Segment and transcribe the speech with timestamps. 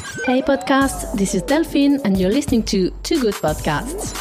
[0.00, 4.16] Hey podcast, this is Delphine and you're listening to Too Good Podcasts.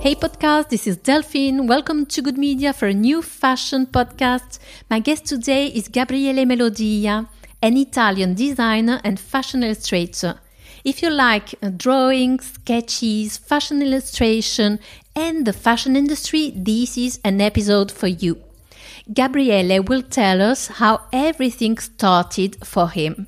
[0.00, 1.66] Hey podcast, this is Delphine.
[1.66, 4.60] Welcome to Good Media for a new fashion podcast.
[4.88, 7.28] My guest today is Gabriele Melodia,
[7.60, 10.38] an Italian designer and fashion illustrator.
[10.84, 14.78] If you like uh, drawing, sketches, fashion illustration,
[15.16, 18.40] and the fashion industry, this is an episode for you.
[19.12, 23.26] Gabriele will tell us how everything started for him.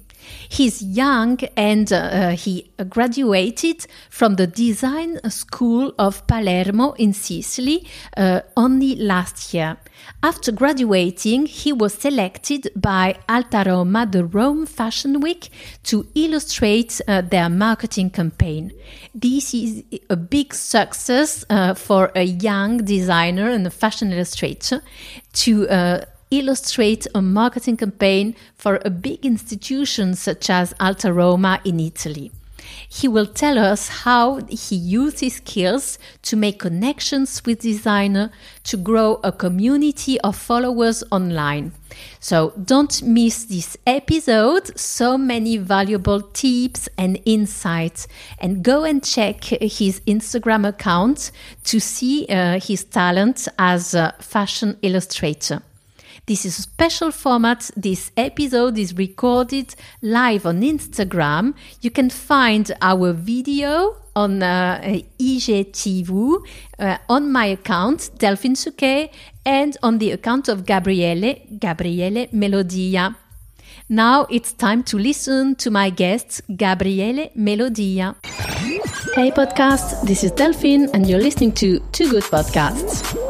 [0.48, 8.40] He's young and uh, he graduated from the design school of Palermo in Sicily uh,
[8.56, 9.76] only last year.
[10.22, 15.50] After graduating, he was selected by Alta Roma, the Rome Fashion Week,
[15.84, 18.72] to illustrate uh, their marketing campaign.
[19.14, 24.82] This is a big success uh, for a young designer and a fashion illustrator
[25.34, 25.68] to
[26.30, 32.30] illustrate a marketing campaign for a big institution such as Alta Roma in Italy.
[32.88, 38.30] He will tell us how he used his skills to make connections with designer
[38.64, 41.72] to grow a community of followers online.
[42.20, 44.78] So don't miss this episode.
[44.78, 48.08] So many valuable tips and insights.
[48.38, 51.30] And go and check his Instagram account
[51.64, 55.62] to see uh, his talent as a fashion illustrator.
[56.26, 57.70] This is a special format.
[57.76, 61.52] This episode is recorded live on Instagram.
[61.82, 64.80] You can find our video on uh,
[65.20, 66.38] IGTV
[66.78, 69.10] uh, on my account, Delphine Souquet,
[69.44, 73.14] and on the account of Gabriele, Gabriele Melodia.
[73.90, 78.16] Now it's time to listen to my guest, Gabriele Melodia.
[79.14, 83.23] Hey podcast, this is Delphine and you're listening to Too Good Podcasts.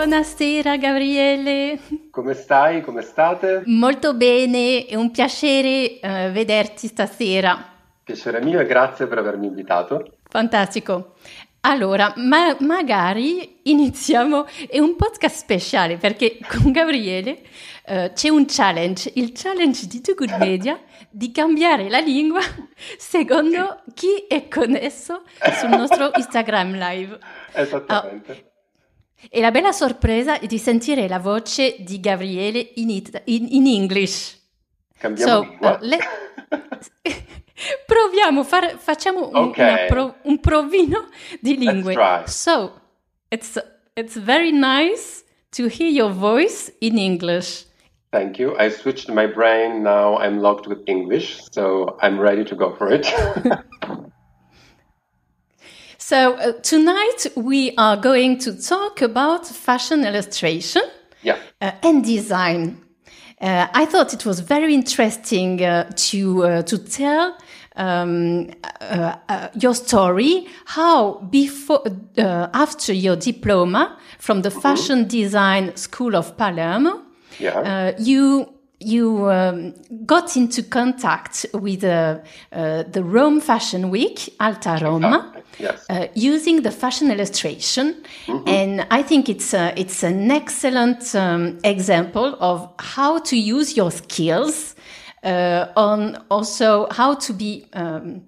[0.00, 1.78] Buonasera Gabriele.
[2.10, 2.80] Come stai?
[2.80, 3.64] Come state?
[3.66, 7.62] Molto bene, è un piacere uh, vederti stasera.
[8.02, 10.16] Piacere mio e grazie per avermi invitato.
[10.26, 11.16] Fantastico.
[11.60, 17.42] Allora, ma magari iniziamo, è un podcast speciale perché con Gabriele
[17.88, 20.80] uh, c'è un challenge, il challenge di Too Good Media
[21.10, 22.40] di cambiare la lingua
[22.96, 25.24] secondo chi è connesso
[25.58, 27.18] sul nostro Instagram live.
[27.52, 28.32] Esattamente.
[28.32, 28.49] Uh,
[29.28, 33.66] e la bella sorpresa è di sentire la voce di Gabriele in, it- in, in
[33.66, 34.38] English.
[34.98, 35.70] Cambiamo so, lingua.
[35.72, 35.98] uh, le-
[37.86, 39.86] proviamo, far, facciamo un, Okay.
[39.86, 41.08] pro- un provino
[41.40, 41.94] di lingue.
[42.26, 42.80] So,
[43.28, 43.58] it's,
[43.94, 45.24] it's very nice
[45.56, 47.66] to hear your voice in English.
[48.10, 48.56] Thank you.
[48.58, 49.82] I switched my brain.
[49.82, 53.06] Now I'm logged with English, so I'm ready to go for it.
[56.10, 60.82] So, uh, tonight we are going to talk about fashion illustration.
[61.22, 61.36] yeah.
[61.60, 62.78] uh, and design.
[63.40, 67.38] Uh, I thought it was very interesting uh, to uh, to tell
[67.76, 68.50] um,
[68.80, 70.48] uh, your story.
[70.64, 71.84] How before
[72.18, 77.02] uh, after your diploma from the Fashion Design School of Palermo,
[77.38, 77.94] Yeah.
[77.98, 78.48] you
[78.80, 79.74] you um,
[80.06, 82.18] got into contact with uh,
[82.50, 85.86] uh, the Rome Fashion Week, Alta Roma, Yes.
[85.90, 87.94] uh, using the fashion illustration,
[88.46, 93.90] and I think it's a, it's an excellent um, example of how to use your
[93.90, 94.74] skills
[95.22, 98.22] uh, on also how to be um,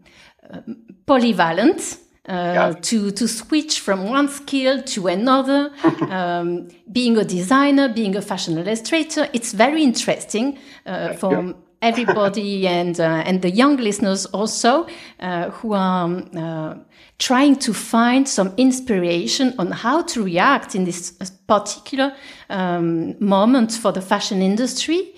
[0.51, 0.77] um,
[1.07, 1.99] polyvalent.
[2.29, 2.73] Uh, Yeah.
[2.81, 5.73] to, to switch from one skill to another,
[6.09, 10.57] um, being a designer, being a fashion illustrator, it's very interesting
[10.87, 14.87] uh, for everybody and uh, and the young listeners also
[15.19, 16.75] uh, who are um, uh,
[17.19, 21.13] trying to find some inspiration on how to react in this
[21.47, 22.15] particular
[22.51, 25.15] um, moment for the fashion industry.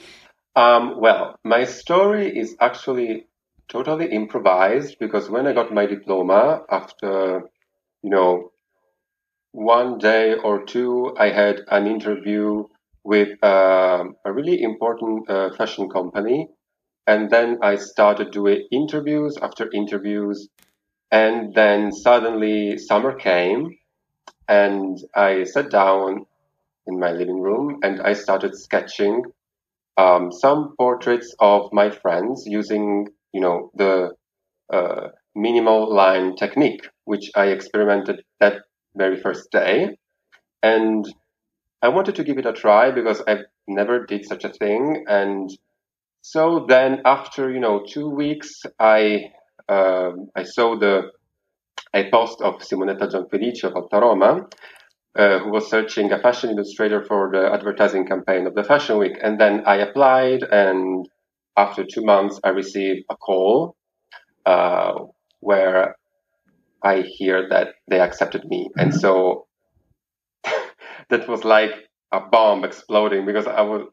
[0.57, 3.27] Um, well, my story is actually
[3.69, 7.43] totally improvised because when I got my diploma, after,
[8.03, 8.53] you know,
[9.53, 12.65] one day or two, I had an interview
[13.05, 16.49] with um a really important uh, fashion company.
[17.07, 20.49] And then I started doing interviews after interviews.
[21.15, 23.79] And then suddenly summer came
[24.49, 26.27] and I sat down
[26.89, 29.23] in my living room and I started sketching
[29.97, 34.11] um, some portraits of my friends using, you know, the
[34.73, 38.63] uh, minimal line technique, which I experimented that
[38.97, 39.97] very first day.
[40.65, 41.05] And
[41.81, 43.37] I wanted to give it a try because I
[43.69, 45.05] never did such a thing.
[45.07, 45.49] And
[46.23, 49.31] so then after, you know, two weeks, I,
[49.69, 51.11] um I saw the,
[51.95, 54.47] a post of Simonetta Gianfelice of Alta Roma,
[55.17, 59.17] uh, who was searching a fashion illustrator for the advertising campaign of the Fashion Week.
[59.23, 61.09] And then I applied and
[61.57, 63.77] after two months, I received a call
[64.45, 64.95] uh,
[65.41, 65.97] where
[66.83, 68.71] I hear that they accepted me.
[68.77, 68.99] And mm-hmm.
[68.99, 69.47] so
[71.11, 71.73] that was like
[72.13, 73.89] a bomb exploding because I was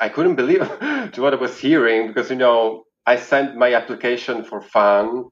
[0.00, 4.44] I couldn't believe to what I was hearing because you know I sent my application
[4.44, 5.24] for fun.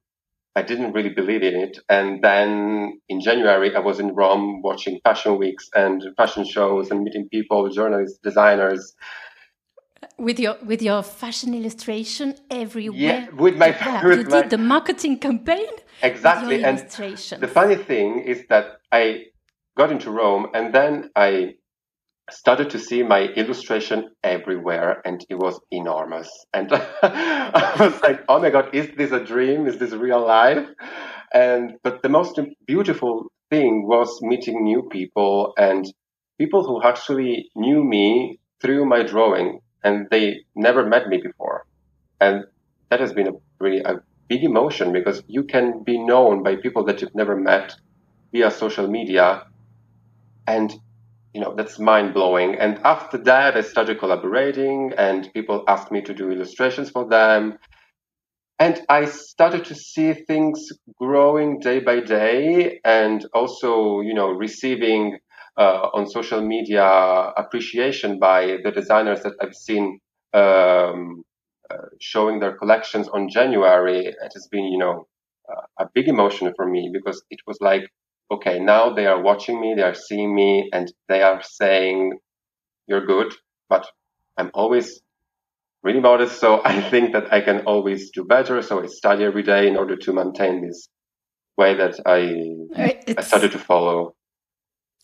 [0.56, 4.98] I didn't really believe in it, and then in January I was in Rome watching
[5.04, 8.94] fashion weeks and fashion shows and meeting people, journalists, designers.
[10.18, 12.98] With your with your fashion illustration everywhere.
[12.98, 15.70] Yeah, with my yeah, with you my, did the marketing campaign.
[16.02, 19.26] Exactly, and the funny thing is that I
[19.76, 21.54] got into Rome and then I
[22.30, 26.28] started to see my illustration everywhere and it was enormous.
[26.52, 26.70] And
[27.02, 29.66] i was like oh my god is this a dream?
[29.66, 30.66] Is this real life?
[31.32, 35.84] And but the most beautiful thing was meeting new people and
[36.38, 41.66] people who actually knew me through my drawing and they never met me before.
[42.20, 42.44] And
[42.90, 46.84] that has been a really a big emotion because you can be known by people
[46.84, 47.74] that you've never met
[48.32, 49.44] via social media.
[50.46, 50.74] And
[51.32, 56.00] you know that's mind blowing and after that i started collaborating and people asked me
[56.02, 57.58] to do illustrations for them.
[58.58, 60.68] And i started to see things
[60.98, 65.18] growing day by day and also you know receiving
[65.56, 66.84] uh, on social media
[67.42, 69.98] appreciation by the designers that i've seen
[70.34, 71.22] um,
[71.70, 74.06] uh, showing their collections on january.
[74.06, 75.06] It has been you know
[75.50, 77.84] uh, a big emotion for me because it was like
[78.30, 82.18] okay, now they are watching me, they are seeing me, and they are saying,
[82.86, 83.34] you're good,
[83.68, 83.86] but
[84.36, 85.00] I'm always
[85.82, 86.38] really modest.
[86.38, 88.62] So I think that I can always do better.
[88.62, 90.88] So I study every day in order to maintain this
[91.56, 92.20] way that I,
[93.16, 94.14] I started to follow.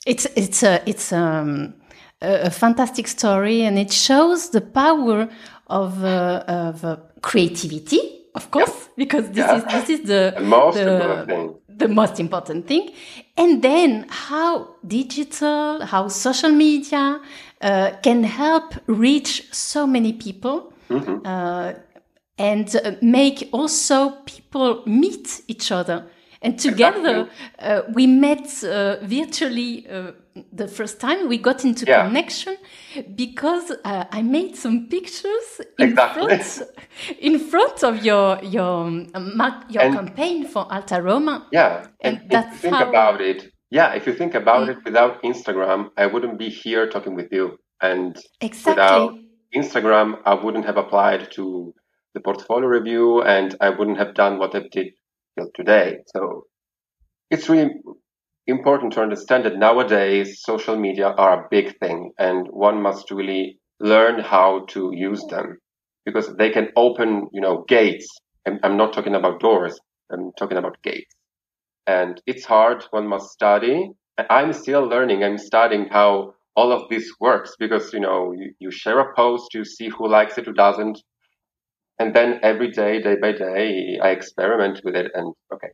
[0.06, 1.74] It's, it's a, it's, um,
[2.22, 5.28] a, a fantastic story and it shows the power
[5.66, 8.00] of, uh, of uh, creativity,
[8.34, 8.92] of course, yeah.
[8.96, 9.56] because this yeah.
[9.56, 12.90] is, this is the, the most the, thing the most important thing.
[13.36, 17.20] And then how digital, how social media
[17.60, 21.26] uh, can help reach so many people mm-hmm.
[21.26, 21.74] uh,
[22.38, 26.06] and uh, make also people meet each other.
[26.42, 27.28] And together,
[27.58, 27.68] exactly.
[27.68, 30.12] Uh, we met uh, virtually uh,
[30.52, 32.06] the first time we got into yeah.
[32.06, 32.56] connection
[33.14, 36.38] because uh, I made some pictures in exactly.
[36.38, 36.70] front
[37.18, 39.10] in front of your your um,
[39.68, 41.46] your and, campaign for Alta Roma.
[41.52, 42.88] Yeah, and, and that's if you think how...
[42.88, 43.52] about it.
[43.70, 44.72] Yeah, if you think about mm.
[44.72, 48.72] it, without Instagram, I wouldn't be here talking with you, and exactly.
[48.72, 49.14] without
[49.54, 51.74] Instagram, I wouldn't have applied to
[52.14, 54.92] the portfolio review, and I wouldn't have done what I did
[55.36, 55.98] till today.
[56.06, 56.44] So
[57.30, 57.70] it's really
[58.46, 63.58] important to understand that nowadays social media are a big thing and one must really
[63.80, 65.58] learn how to use them
[66.04, 68.08] because they can open, you know, gates.
[68.46, 69.78] I'm, I'm not talking about doors.
[70.10, 71.14] I'm talking about gates.
[71.86, 72.84] And it's hard.
[72.90, 73.90] One must study.
[74.30, 75.24] I'm still learning.
[75.24, 79.52] I'm studying how all of this works because, you know, you, you share a post,
[79.54, 81.02] you see who likes it, who doesn't.
[81.98, 85.68] And then every day, day by day, I experiment with it and okay,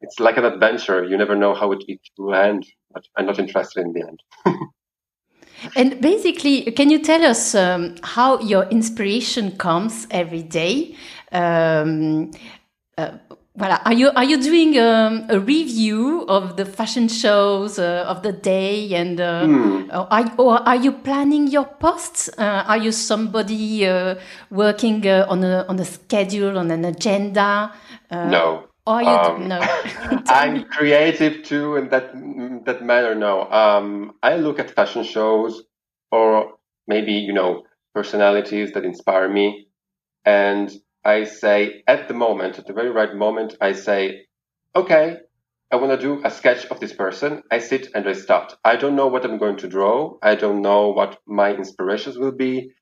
[0.00, 1.04] it's like an adventure.
[1.04, 1.84] You never know how it,
[2.18, 4.22] will end, but I'm not interested in the end.
[5.76, 10.96] and basically, can you tell us um, how your inspiration comes every day?
[11.32, 12.30] Um,
[12.96, 13.12] uh,
[13.58, 13.80] voilà.
[13.84, 18.32] Are you are you doing um, a review of the fashion shows uh, of the
[18.32, 19.90] day, and uh, hmm.
[19.92, 22.30] are, or are you planning your posts?
[22.38, 24.14] Uh, are you somebody uh,
[24.50, 27.72] working uh, on a on a schedule on an agenda?
[28.10, 29.60] no, Oh, you um, no.
[30.26, 32.12] I'm creative too in that
[32.64, 33.14] that manner.
[33.14, 35.62] No, um, I look at fashion shows
[36.10, 36.54] or
[36.88, 37.62] maybe you know
[37.94, 39.68] personalities that inspire me,
[40.24, 40.72] and
[41.04, 44.26] I say at the moment, at the very right moment, I say,
[44.74, 45.18] okay,
[45.70, 47.44] I want to do a sketch of this person.
[47.48, 48.56] I sit and I start.
[48.64, 50.18] I don't know what I'm going to draw.
[50.20, 52.72] I don't know what my inspirations will be.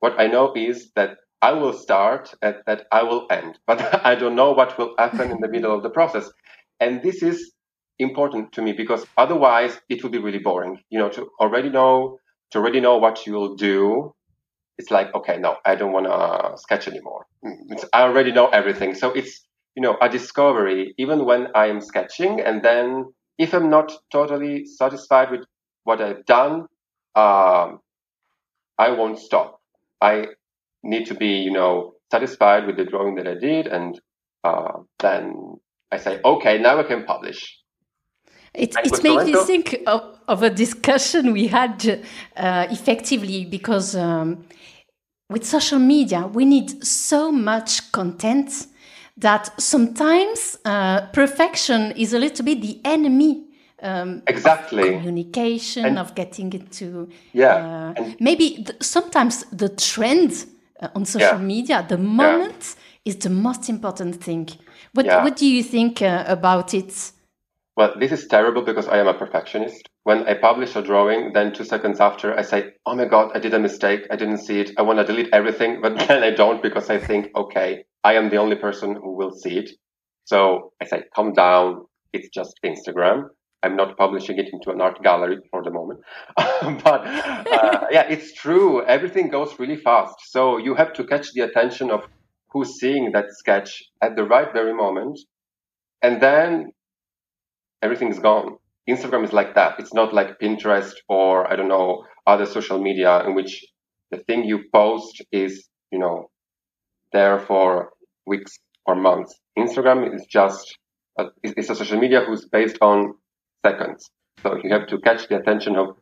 [0.00, 4.14] What I know is that I will start and that I will end, but I
[4.14, 6.30] don't know what will happen in the middle of the process.
[6.80, 7.52] And this is
[7.98, 10.80] important to me because otherwise it will be really boring.
[10.90, 12.18] You know, to already know,
[12.52, 14.14] to already know what you'll do.
[14.78, 17.26] It's like, okay, no, I don't want to sketch anymore.
[17.42, 18.94] It's, I already know everything.
[18.94, 22.40] So it's, you know, a discovery, even when I am sketching.
[22.40, 23.06] And then
[23.38, 25.44] if I'm not totally satisfied with
[25.82, 26.66] what I've done,
[27.16, 27.80] um,
[28.78, 29.60] I won't stop.
[30.00, 30.28] I
[30.82, 33.98] need to be, you know, satisfied with the drawing that I did, and
[34.44, 35.56] uh, then
[35.90, 37.58] I say, okay, now I can publish.
[38.54, 42.02] It, it makes me think of, of, a discussion we had
[42.36, 44.46] uh, effectively because um,
[45.30, 48.66] with social media, we need so much content
[49.18, 53.44] that sometimes uh, perfection is a little bit the enemy.
[53.80, 54.90] Um, exactly.
[54.90, 57.94] communication and, of getting into yeah.
[57.96, 60.46] Uh, maybe th- sometimes the trend
[60.80, 61.44] uh, on social yeah.
[61.44, 63.12] media, the moment yeah.
[63.12, 64.48] is the most important thing.
[64.92, 65.24] What yeah.
[65.24, 67.12] What do you think uh, about it?
[67.76, 69.88] Well, this is terrible because I am a perfectionist.
[70.02, 73.38] When I publish a drawing, then two seconds after, I say, "Oh my god, I
[73.38, 74.06] did a mistake.
[74.10, 74.72] I didn't see it.
[74.76, 78.30] I want to delete everything," but then I don't because I think, "Okay, I am
[78.30, 79.70] the only person who will see it."
[80.24, 81.86] So I say, "Calm down.
[82.12, 83.28] It's just Instagram."
[83.62, 86.00] I'm not publishing it into an art gallery for the moment.
[86.36, 88.84] but uh, yeah, it's true.
[88.84, 90.14] Everything goes really fast.
[90.28, 92.02] So you have to catch the attention of
[92.50, 95.18] who's seeing that sketch at the right very moment.
[96.02, 96.72] And then
[97.82, 98.58] everything's gone.
[98.88, 99.78] Instagram is like that.
[99.78, 103.64] It's not like Pinterest or I don't know, other social media in which
[104.10, 106.30] the thing you post is, you know,
[107.12, 107.90] there for
[108.26, 109.34] weeks or months.
[109.58, 110.78] Instagram is just,
[111.18, 113.14] a, it's a social media who's based on
[113.64, 114.10] seconds.
[114.42, 115.96] So you have to catch the attention of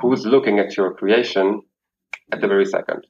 [0.00, 1.62] who's looking at your creation
[2.32, 3.06] at the very second.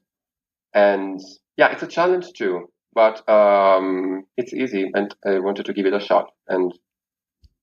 [0.75, 1.21] And
[1.57, 5.95] yeah, it's a challenge too, but um, it's easy, and I wanted to give it
[5.95, 6.31] a shot.
[6.49, 6.73] And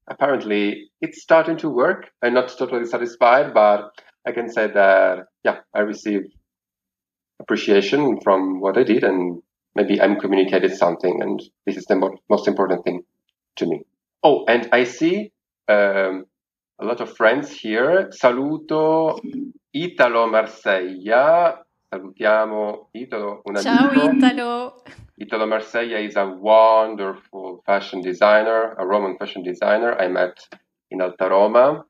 [0.07, 2.09] apparently, it's starting to work.
[2.23, 3.91] I'm not totally satisfied, but
[4.25, 6.33] I can say that yeah, I received
[7.39, 9.41] appreciation from what I did, and
[9.75, 13.03] maybe I'm communicated something, and this is the mo- most important thing
[13.57, 13.81] to me.
[14.23, 15.32] Oh, and I see
[15.67, 16.25] um,
[16.79, 18.09] a lot of friends here.
[18.11, 19.19] Saluto
[19.73, 21.57] Italo Marseglia.
[21.93, 24.83] Salutiamo Italo, un Ciao Italo.
[25.17, 30.37] Italo Marseglia is a wonderful fashion designer, a Roman fashion designer I met
[30.89, 31.85] in Alta Roma.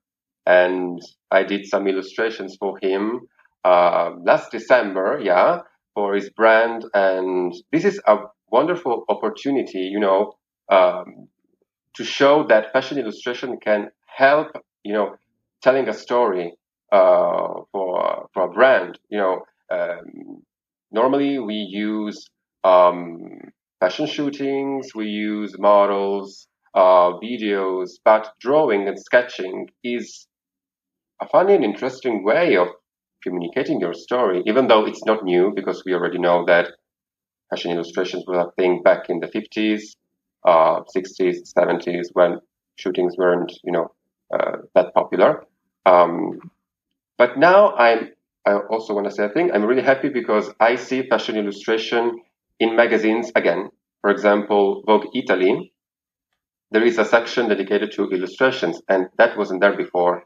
[0.46, 1.02] And
[1.32, 3.22] I did some illustrations for him
[3.64, 5.62] uh, last December, yeah,
[5.96, 6.86] for his brand.
[6.94, 8.18] And this is a
[8.52, 10.34] wonderful opportunity, you know,
[10.70, 11.30] um,
[11.96, 14.48] to show that fashion illustration can help,
[14.84, 15.16] you know,
[15.62, 16.54] telling a story
[16.92, 19.00] uh, for for a brand.
[19.10, 20.44] You know, um,
[20.92, 22.26] normally we use
[22.64, 23.20] um,
[23.80, 30.28] fashion shootings, we use models, uh, videos, but drawing and sketching is
[31.22, 32.68] a funny and interesting way of
[33.24, 36.72] communicating your story, even though it's not new because we already know that
[37.50, 39.96] fashion illustrations were a thing back in the 50s,
[40.46, 42.40] uh, 60s, 70s when
[42.76, 43.92] shootings weren't, you know,
[44.34, 45.46] uh, that popular.
[45.86, 46.40] Um,
[47.18, 48.10] but now I'm,
[48.46, 49.52] I also want to say a thing.
[49.54, 52.20] I'm really happy because I see fashion illustration
[52.60, 53.70] in magazines again.
[54.02, 55.72] For example, Vogue Italy.
[56.72, 60.24] There is a section dedicated to illustrations, and that wasn't there before,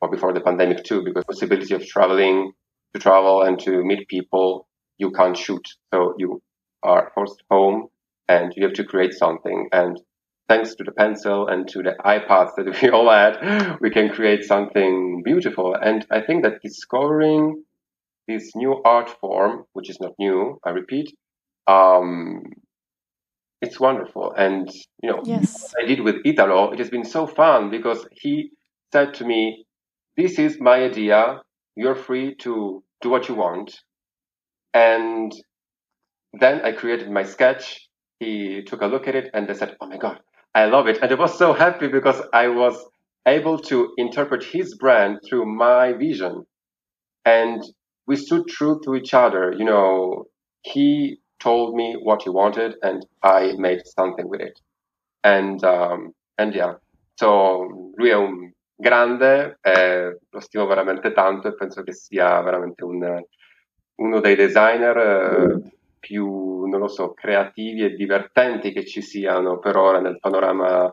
[0.00, 2.52] or before the pandemic too, because possibility of traveling,
[2.94, 4.66] to travel and to meet people,
[4.98, 5.66] you can't shoot.
[5.92, 6.42] So you
[6.82, 7.88] are forced home
[8.28, 9.68] and you have to create something.
[9.72, 10.00] And
[10.48, 14.44] thanks to the pencil and to the iPads that we all had, we can create
[14.44, 15.74] something beautiful.
[15.74, 17.64] And I think that discovering
[18.28, 21.14] this new art form, which is not new, I repeat,
[21.66, 22.42] um,
[23.60, 24.32] it's wonderful.
[24.36, 24.68] And,
[25.02, 25.72] you know, yes.
[25.80, 28.50] I did with Italo, it has been so fun because he
[28.92, 29.64] said to me,
[30.16, 31.40] this is my idea.
[31.76, 33.80] You're free to do what you want.
[34.72, 35.32] And
[36.32, 37.83] then I created my sketch.
[38.20, 40.20] He took a look at it and they said, Oh my God,
[40.54, 40.98] I love it.
[41.02, 42.76] And I was so happy because I was
[43.26, 46.44] able to interpret his brand through my vision.
[47.24, 47.62] And
[48.06, 49.52] we stood true to each other.
[49.56, 50.24] You know,
[50.62, 54.58] he told me what he wanted and I made something with it.
[55.22, 56.74] And, um, and yeah,
[57.16, 62.84] so lui è un grande, eh, lo stimo veramente tanto e penso che sia veramente
[62.84, 63.22] un,
[63.96, 65.73] uno dei designer eh,
[66.04, 70.92] più, non lo so, creativi e divertenti che ci siano per ora nel panorama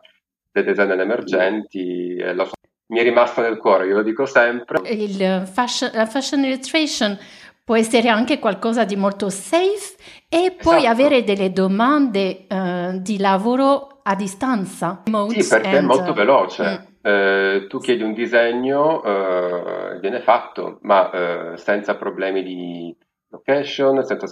[0.50, 2.16] dei designer emergenti.
[2.18, 2.54] La sua...
[2.88, 4.80] Mi è rimasta nel cuore, io lo dico sempre.
[4.90, 7.18] Il fashion, la fashion illustration
[7.64, 9.96] può essere anche qualcosa di molto safe
[10.28, 10.92] e poi esatto.
[10.92, 15.04] avere delle domande uh, di lavoro a distanza.
[15.30, 16.64] Sì, perché è molto veloce.
[16.64, 16.90] Mm.
[17.04, 22.96] Eh, tu chiedi un disegno, eh, viene fatto, ma eh, senza problemi di
[23.30, 24.28] location, senza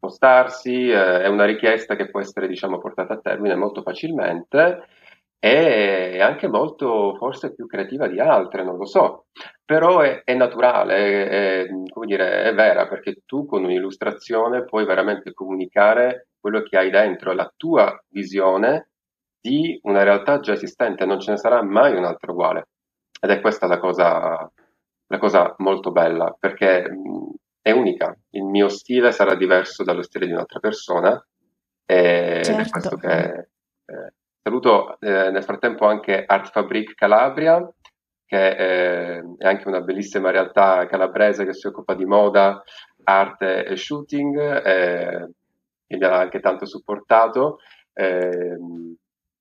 [0.00, 4.86] spostarsi, eh, è una richiesta che può essere diciamo, portata a termine molto facilmente
[5.38, 9.26] e anche molto forse più creativa di altre, non lo so,
[9.64, 14.84] però è, è naturale, è, è, come dire, è vera perché tu con un'illustrazione puoi
[14.84, 18.88] veramente comunicare quello che hai dentro, la tua visione
[19.40, 22.68] di una realtà già esistente, non ce ne sarà mai un'altra uguale.
[23.20, 24.50] Ed è questa la cosa,
[25.06, 26.86] la cosa molto bella, perché
[27.62, 28.16] è unica.
[28.30, 31.24] Il mio stile sarà diverso dallo stile di un'altra persona.
[31.84, 32.60] Ed certo.
[32.60, 33.48] è questo che
[33.84, 34.12] eh,
[34.42, 37.68] saluto eh, nel frattempo anche Art Fabric Calabria,
[38.24, 42.62] che è, è anche una bellissima realtà calabrese che si occupa di moda,
[43.04, 45.30] arte e shooting, e,
[45.86, 47.58] e mi ha anche tanto supportato.
[47.92, 48.56] E,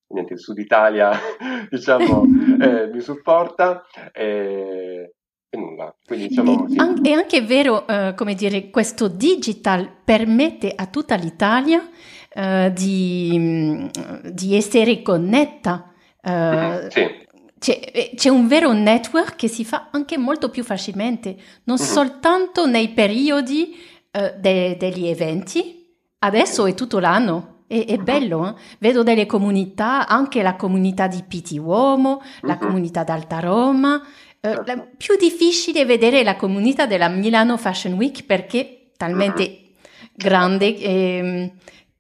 [0.08, 1.12] niente, il Sud Italia,
[1.70, 2.24] diciamo,
[2.62, 3.86] eh, mi supporta.
[4.12, 5.14] E,
[5.50, 5.94] e nulla.
[6.06, 6.76] Quindi, diciamo, sì.
[6.76, 13.90] È anche vero, uh, come dire, questo digital permette a tutta l'Italia uh, di,
[14.32, 15.92] di, essere connetta.
[16.22, 17.28] Uh, mm-hmm, sì.
[17.60, 21.92] C'è, c'è, un vero network che si fa anche molto più facilmente, non mm-hmm.
[21.92, 23.76] soltanto nei periodi
[24.12, 27.58] de, degli eventi, adesso è tutto l'anno.
[27.68, 28.54] È, è bello, eh?
[28.80, 32.62] vedo delle comunità, anche la comunità di Piti Uomo, la mm-hmm.
[32.62, 34.02] comunità d'Alta Roma,
[34.42, 40.08] eh, la più difficile vedere la comunità della Milano Fashion Week perché è talmente mm-hmm.
[40.16, 41.52] grande e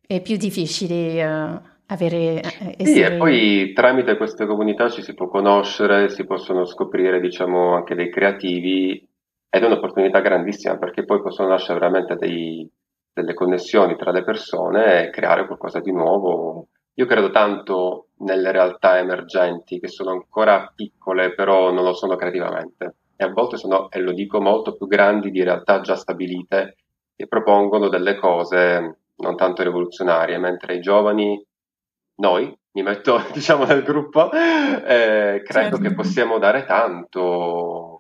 [0.07, 2.41] è più difficile uh, avere...
[2.41, 2.85] Essere...
[2.85, 7.95] Sì, e poi tramite queste comunità ci si può conoscere, si possono scoprire, diciamo, anche
[7.95, 9.07] dei creativi
[9.49, 12.69] ed è un'opportunità grandissima perché poi possono nascere veramente dei,
[13.13, 16.67] delle connessioni tra le persone e creare qualcosa di nuovo
[16.99, 22.95] io credo tanto nelle realtà emergenti che sono ancora piccole, però non lo sono creativamente.
[23.15, 26.77] E a volte sono, e lo dico, molto più grandi di realtà già stabilite
[27.15, 31.43] che propongono delle cose non tanto rivoluzionarie, mentre i giovani,
[32.15, 35.77] noi, mi metto diciamo nel gruppo, eh, credo certo.
[35.77, 37.98] che possiamo dare tanto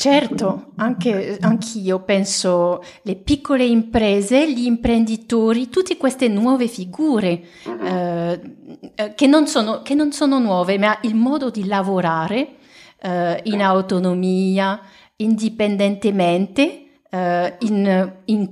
[0.00, 7.86] Certo, anche anch'io penso le piccole imprese, gli imprenditori, tutte queste nuove figure uh-huh.
[8.94, 12.54] eh, che, non sono, che, non sono, nuove, ma il modo di lavorare
[12.98, 14.80] eh, in autonomia,
[15.16, 18.50] indipendentemente, eh, in, in,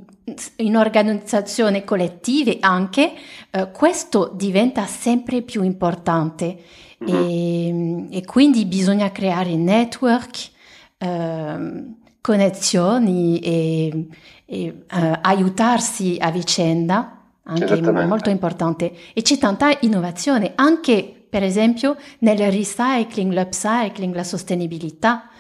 [0.57, 3.15] in, organizzazioni collettive anche,
[3.51, 6.59] eh, questo diventa sempre più importante
[6.99, 7.11] uh-huh.
[7.11, 10.57] e, e quindi bisogna creare network
[10.99, 14.09] eh, connessioni e,
[14.45, 18.93] e eh, aiutarsi a vicenda, anche molto importante.
[19.15, 25.31] E c'è tanta innovazione, anche per esempio nel recycling, l'upcycling, la sostenibilità.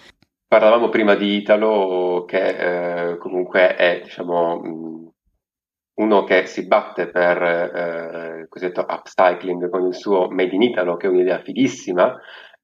[0.47, 5.12] Parlavamo prima di Italo, che eh, comunque è, diciamo,
[5.99, 10.97] uno che si batte per eh, il cosiddetto upcycling con il suo Made in Italo,
[10.97, 12.14] che è un'idea fighissima.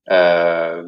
[0.02, 0.84] Eh,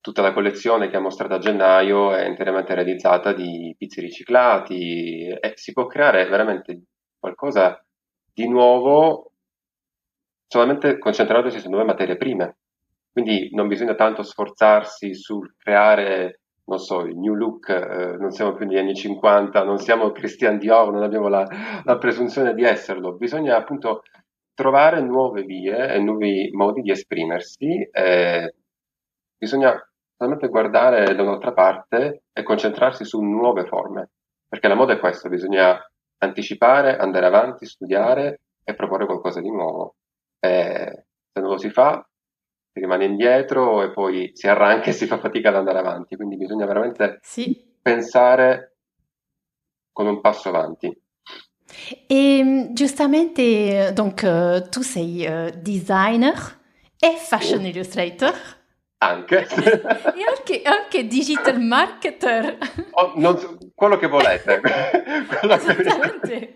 [0.00, 5.52] tutta la collezione che ha mostrato a gennaio è interamente realizzata di pizzi riciclati e
[5.56, 6.82] si può creare veramente
[7.18, 7.84] qualcosa
[8.32, 9.32] di nuovo
[10.46, 12.56] solamente concentrandosi su nuove materie prime.
[13.12, 18.54] Quindi non bisogna tanto sforzarsi sul creare, non so, il new look, eh, non siamo
[18.54, 21.46] più negli anni 50, non siamo Christian Dior, non abbiamo la,
[21.84, 23.16] la presunzione di esserlo.
[23.16, 24.02] Bisogna appunto
[24.54, 27.88] trovare nuove vie e nuovi modi di esprimersi.
[27.90, 28.54] Eh,
[29.36, 29.89] bisogna
[30.20, 34.10] solamente guardare da un'altra parte e concentrarsi su nuove forme,
[34.46, 35.80] perché la moda è questo, bisogna
[36.18, 39.94] anticipare, andare avanti, studiare e proporre qualcosa di nuovo.
[40.38, 42.06] E se non lo si fa,
[42.70, 46.36] si rimane indietro e poi si arranca e si fa fatica ad andare avanti, quindi
[46.36, 47.78] bisogna veramente sì.
[47.80, 48.76] pensare
[49.90, 50.94] con un passo avanti.
[52.06, 56.34] E giustamente, donc, tu sei uh, designer
[56.98, 58.58] e fashion illustrator.
[59.02, 59.46] Anche.
[59.48, 62.58] e anche, anche, digital marketer.
[62.90, 64.60] Oh, non, quello che volete.
[64.60, 66.54] quello Esattamente.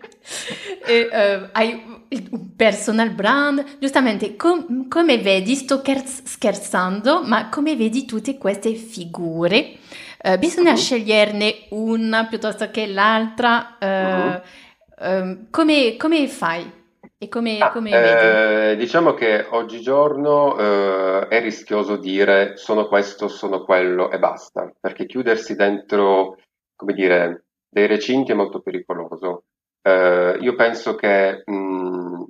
[0.85, 3.77] e, uh, hai un personal brand.
[3.79, 9.77] Giustamente, com- come vedi, sto scherzando, ma come vedi tutte queste figure,
[10.21, 10.77] uh, bisogna uh-huh.
[10.77, 13.75] sceglierne una piuttosto che l'altra.
[13.81, 15.47] Uh, uh-huh.
[15.49, 16.83] come, come fai?
[17.17, 23.63] E come, ah, come eh, diciamo che oggigiorno eh, è rischioso dire sono questo, sono
[23.63, 26.37] quello e basta, perché chiudersi dentro,
[26.75, 29.45] come dire, dei recinti è molto pericoloso.
[29.81, 32.23] Eh, io penso che mh,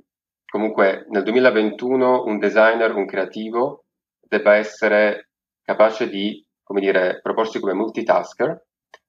[0.48, 3.86] comunque nel 2021 un designer, un creativo,
[4.20, 5.30] debba essere
[5.62, 8.64] capace di, come dire, proporsi come multitasker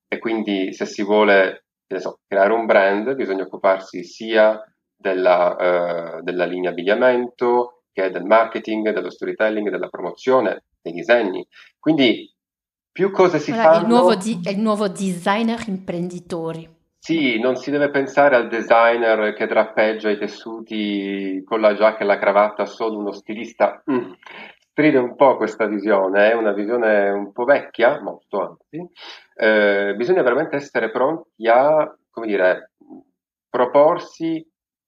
[0.08, 1.66] e quindi se si vuole
[1.98, 4.60] so, creare un brand bisogna occuparsi sia
[4.98, 5.56] della,
[6.18, 11.48] eh, della linea abbigliamento, che è del marketing, dello storytelling, della promozione, dei disegni.
[11.80, 12.34] Quindi
[12.92, 13.82] più cose si allora, fanno...
[13.82, 16.72] Il nuovo, di, il nuovo designer imprenditore.
[17.00, 22.06] Sì, non si deve pensare al designer che drappeggia i tessuti con la giacca e
[22.06, 23.82] la cravatta, solo uno stilista.
[23.90, 24.12] Mm.
[24.72, 28.86] Stride un po' questa visione, è una visione un po' vecchia, molto anzi,
[29.36, 32.74] eh, bisogna veramente essere pronti a, come dire,
[33.50, 34.46] proporsi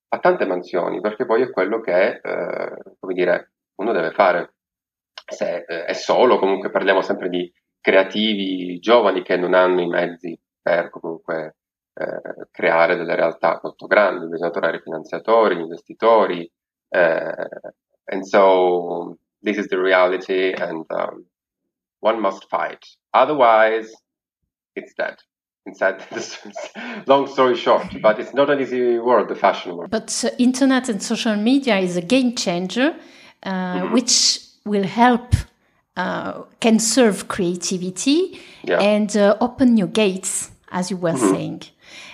[0.10, 4.54] a tante mansioni, perché poi è quello che, eh, come dire, uno deve fare.
[5.26, 10.38] Se eh, è solo, comunque parliamo sempre di creativi giovani che non hanno i mezzi
[10.62, 11.56] per comunque
[11.94, 16.50] eh, creare delle realtà molto grandi, bisogna trovare finanziatori, investitori,
[16.90, 17.48] eh,
[18.06, 21.26] and so this is the reality and um,
[22.00, 22.84] one must fight.
[23.14, 23.92] Otherwise,
[24.76, 25.18] it's dead.
[25.66, 26.04] Instead,
[27.08, 29.92] long story short, but it's not an easy world, the fashion world.
[29.92, 32.96] But uh, internet and social media is a game changer,
[33.44, 33.94] uh, mm-hmm.
[33.94, 35.36] which will help,
[35.98, 38.80] uh, can serve creativity yeah.
[38.80, 41.34] and uh, open new gates, as you were mm-hmm.
[41.34, 41.62] saying.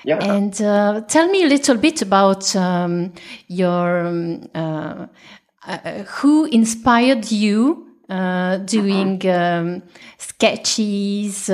[0.04, 0.24] Yeah.
[0.24, 3.14] And uh, tell me a little bit about um,
[3.48, 5.08] your um, uh,
[6.18, 9.68] who inspired you doing mm-hmm.
[9.78, 9.84] um,
[10.18, 11.50] sketches.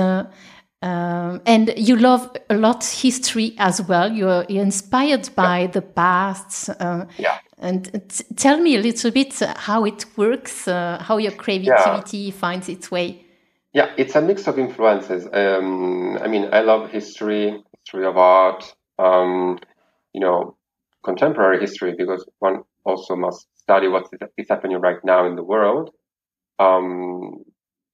[0.83, 4.11] Um, and you love a lot history as well.
[4.11, 5.67] You're, you're inspired by yeah.
[5.67, 6.69] the past.
[6.79, 7.37] Uh, yeah.
[7.59, 12.31] And tell me a little bit how it works, uh, how your creativity yeah.
[12.33, 13.23] finds its way.
[13.73, 15.27] Yeah, it's a mix of influences.
[15.31, 19.59] Um, I mean, I love history, history of art, um,
[20.13, 20.57] you know,
[21.03, 25.91] contemporary history, because one also must study what is happening right now in the world.
[26.59, 27.43] Um,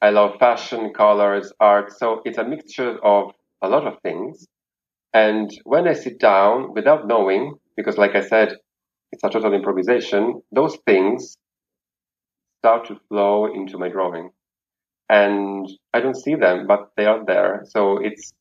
[0.02, 1.92] I love fashion, colors, art.
[1.92, 3.32] So it's a mixture of
[3.62, 4.46] a lot of things.
[5.14, 8.58] And when I sit down without knowing, because like I said,
[9.12, 11.38] it's a total improvisation, those things
[12.62, 14.30] start to flow into my drawing.
[15.10, 17.64] And I don't see them, but they are there.
[17.66, 18.34] So it's,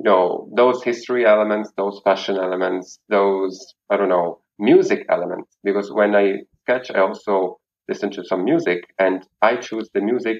[0.00, 5.56] you know, those history elements, those fashion elements, those, I don't know, music elements.
[5.64, 10.38] Because when I sketch, I also listen to some music and I choose the music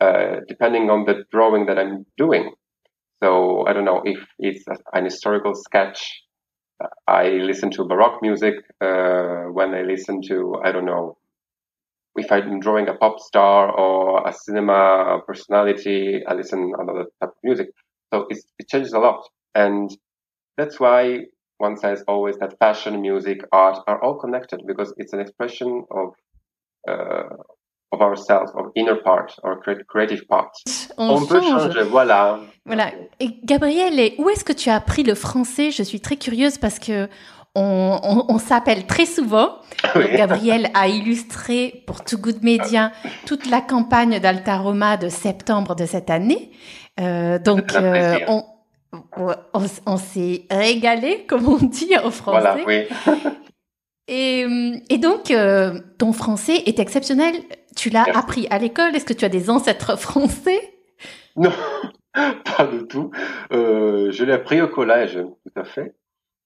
[0.00, 2.52] uh, depending on the drawing that I'm doing.
[3.22, 6.22] So I don't know if it's an historical sketch.
[6.82, 11.18] Uh, I listen to Baroque music uh, when I listen to I don't know
[12.16, 16.22] if I'm drawing a pop star or a cinema personality.
[16.26, 17.68] I listen another type of music.
[18.12, 19.22] So it changes a lot,
[19.54, 19.90] and
[20.56, 21.20] that's why
[21.58, 26.14] one says always that fashion, music, art are all connected because it's an expression of
[26.88, 27.36] uh,
[27.90, 30.50] of ourselves, of inner part, our creative part.
[30.96, 32.40] On, On peut changer, voilà.
[32.66, 32.90] Voilà.
[33.20, 35.70] Et Gabriel, où est-ce que tu as appris le français?
[35.70, 37.08] Je suis très curieuse parce que
[37.54, 39.56] on, on, on s'appelle très souvent.
[39.94, 40.04] Oui.
[40.16, 42.90] Gabriel a illustré pour Too Good Media
[43.26, 46.50] toute la campagne d'Altaroma de septembre de cette année.
[47.00, 48.44] Euh, donc, euh, on,
[49.16, 49.34] on,
[49.86, 52.40] on s'est régalé, comme on dit en français.
[52.40, 52.82] Voilà, oui.
[54.08, 54.46] et,
[54.90, 57.36] et, donc, euh, ton français est exceptionnel.
[57.76, 58.94] Tu l'as appris à l'école?
[58.94, 60.60] Est-ce que tu as des ancêtres français?
[61.36, 61.52] Non,
[62.14, 63.10] pas du tout.
[63.52, 65.94] Euh, je l'ai appris au collège, tout à fait.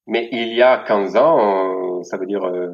[0.06, 2.70] Mais il y a 15 ans, ça veut dire, euh,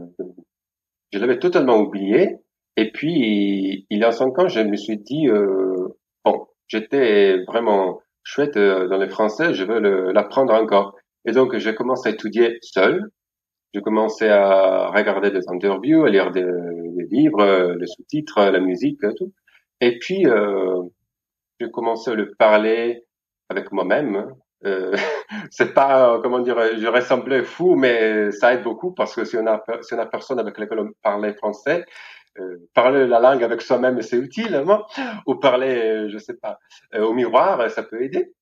[1.13, 2.37] je l'avais totalement oublié.
[2.77, 5.89] Et puis, il y a 5 ans, je me suis dit, euh,
[6.25, 9.81] bon, j'étais vraiment chouette euh, dans le français, je veux
[10.13, 10.95] l'apprendre encore.
[11.27, 13.11] Et donc, j'ai commencé à étudier seul.
[13.75, 16.45] J'ai commencé à regarder des interviews, à lire des,
[17.09, 19.33] des livres, les sous-titres, la musique, tout.
[19.81, 20.83] Et puis, euh,
[21.61, 23.05] j'ai commencé à le parler
[23.49, 24.33] avec moi-même.
[24.65, 24.97] Euh,
[25.51, 29.47] c'est pas, comment dire, je ressemblais fou, mais ça aide beaucoup parce que si on
[29.47, 31.85] a, si on a personne avec laquelle on parlait français,
[32.39, 34.83] euh, parler la langue avec soi-même, c'est utile, hein,
[35.27, 36.59] ou parler, euh, je sais pas,
[36.95, 38.33] euh, au miroir, ça peut aider.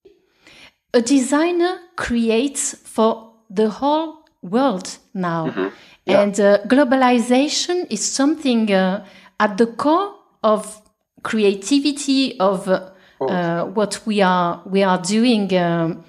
[0.93, 5.47] A designer creates for the whole world now.
[5.47, 5.71] Mm-hmm.
[6.07, 6.23] Yeah.
[6.23, 9.05] And uh, globalization is something uh,
[9.41, 10.81] at the core of
[11.23, 12.91] creativity of uh,
[13.21, 16.05] uh what we are we are doing um,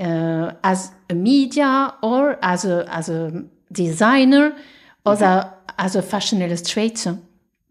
[0.00, 4.56] uh, as a media or as a as a designer
[5.04, 5.54] or mm-hmm.
[5.78, 7.18] as a fashion illustrator.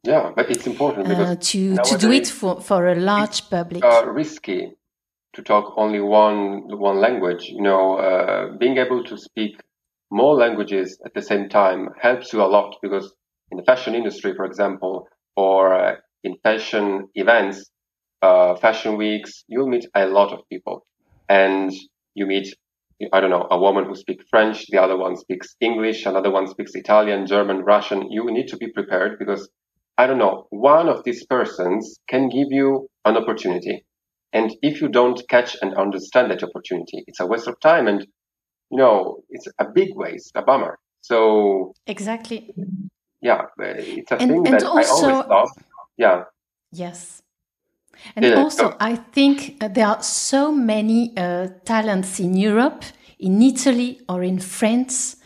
[0.03, 3.83] Yeah, but it's important uh, to to do it for, for a large public.
[4.05, 4.71] risky
[5.33, 7.49] to talk only one one language.
[7.49, 9.61] You know, being able to speak
[10.11, 13.13] more languages at the same time helps you a lot because
[13.49, 17.69] in the fashion industry, for example, or uh, in fashion events,
[18.21, 20.85] uh, fashion weeks, you'll meet a lot of people
[21.29, 21.71] and
[22.13, 22.53] you meet,
[23.13, 26.47] I don't know, a woman who speaks French, the other one speaks English, another one
[26.47, 28.11] speaks Italian, German, Russian.
[28.11, 29.49] You need to be prepared because
[29.97, 33.85] I don't know, one of these persons can give you an opportunity.
[34.33, 38.05] And if you don't catch and understand that opportunity, it's a waste of time and
[38.71, 40.79] you know, it's a big waste, a bummer.
[41.01, 42.53] So exactly,
[43.21, 45.49] yeah, it's a and, thing and that also, I always love.
[45.97, 46.23] Yeah.
[46.71, 47.21] Yes.
[48.15, 48.35] And yeah.
[48.35, 52.83] also, I think there are so many uh, talents in Europe,
[53.19, 55.17] in Italy, or in France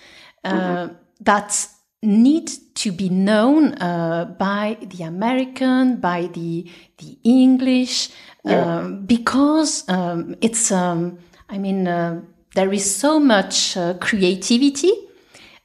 [0.44, 0.94] uh, mm-hmm.
[1.22, 1.68] that
[2.02, 8.10] need to be known uh, by the American, by the the English,
[8.44, 8.80] yeah.
[8.80, 10.72] um, because um, it's.
[10.72, 12.22] Um, I mean, uh,
[12.56, 14.92] there is so much uh, creativity.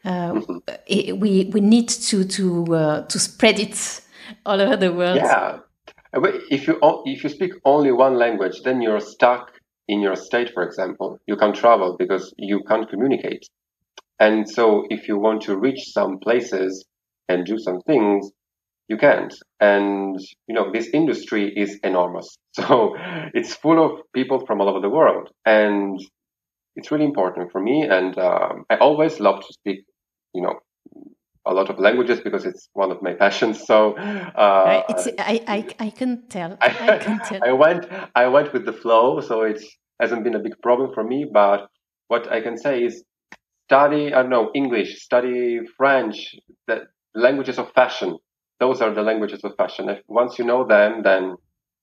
[0.05, 0.40] Uh.
[0.87, 4.00] It, we we need to to uh, to spread it
[4.44, 5.16] all over the world.
[5.16, 5.59] Yeah,
[6.50, 9.53] if you if you speak only one language, then you're stuck
[9.88, 10.50] in your state.
[10.53, 13.48] For example, you can't travel because you can't communicate.
[14.18, 16.85] And so, if you want to reach some places
[17.29, 18.31] and do some things,
[18.88, 19.35] you can't.
[19.61, 22.37] And you know, this industry is enormous.
[22.53, 22.96] So
[23.33, 26.00] it's full of people from all over the world, and
[26.81, 27.83] it's really important for me.
[27.83, 29.85] And um, I always love to speak,
[30.35, 30.55] you know,
[31.47, 33.66] a lot of languages because it's one of my passions.
[33.66, 36.57] So uh, it's, I, I, I can tell.
[36.61, 37.45] I, I, can tell.
[37.45, 39.62] I went I went with the flow, so it
[40.01, 41.27] hasn't been a big problem for me.
[41.31, 41.69] But
[42.09, 43.05] what I can say is
[43.69, 46.35] study I don't know English, study French,
[46.66, 48.19] the languages of fashion.
[48.59, 49.88] Those are the languages of fashion.
[49.88, 51.37] If once you know them, then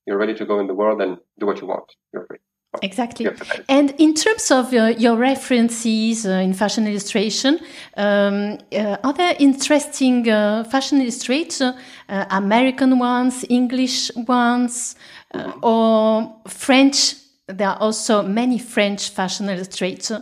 [0.06, 1.90] you're ready to go in the world and do what you want.
[2.14, 2.40] You're free.
[2.82, 3.28] Exactly.
[3.70, 7.60] And in terms of uh, your references uh, in fashion illustration,
[7.96, 14.96] um, uh, are there interesting uh, fashion illustrators, uh, American ones, English ones,
[15.34, 17.16] uh, or French?
[17.48, 20.22] There are also many French fashion illustrators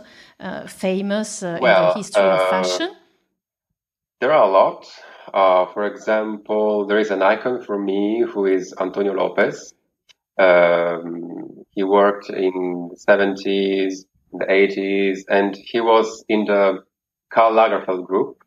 [0.68, 2.90] famous well, in the history of fashion.
[4.20, 4.86] There are a lot.
[5.72, 9.74] for example, there is an icon for me who is Antonio Lopez.
[10.38, 16.82] Um, he worked in the 70s, the 80s, and he was in the
[17.30, 18.42] Karl Lagerfeld group.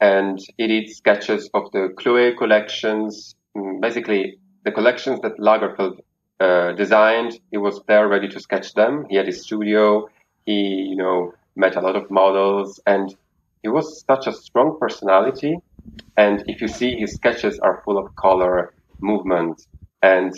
[0.00, 5.98] And he did sketches of the Chloe collections, mm, basically the collections that Lagerfeld
[6.40, 7.40] uh, designed.
[7.50, 9.06] He was there ready to sketch them.
[9.08, 10.08] He had his studio.
[10.44, 13.16] He, you know, met a lot of models and
[13.62, 15.56] he was such a strong personality.
[16.16, 19.66] And if you see his sketches are full of color, movement,
[20.02, 20.32] and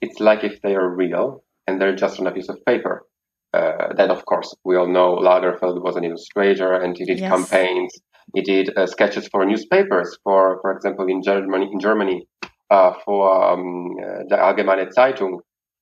[0.00, 3.06] it's like if they are real and they're just on a piece of paper.
[3.52, 7.30] Uh, then, of course, we all know Lagerfeld was an illustrator and he did yes.
[7.30, 7.92] campaigns.
[8.34, 12.26] He did uh, sketches for newspapers, for, for example, in Germany, in Germany,
[12.70, 15.38] uh, for um, uh, the Allgemeine Zeitung,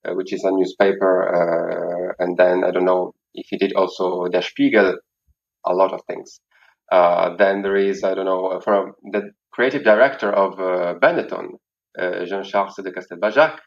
[0.07, 1.13] uh, which is a newspaper.
[1.29, 4.97] Uh, and then I don't know if he did also Der Spiegel,
[5.67, 6.41] a lot of things.
[6.91, 10.55] then there is, I don't know, for the creative director of
[11.01, 11.59] Benetton,
[11.99, 13.59] Jean-Charles de Castelbajac,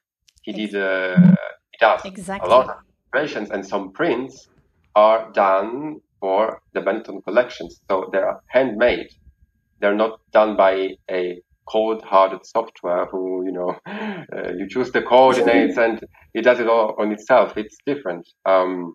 [0.41, 1.35] he did uh,
[1.71, 2.47] he does exactly.
[2.47, 2.75] a lot of
[3.13, 4.49] illustrations and some prints
[4.95, 7.81] are done for the Benetton collections.
[7.89, 9.09] So they're handmade.
[9.79, 15.77] They're not done by a cold-hearted software who, you know, uh, you choose the coordinates
[15.85, 15.99] and
[16.33, 17.57] it does it all on itself.
[17.57, 18.27] It's different.
[18.45, 18.93] Um,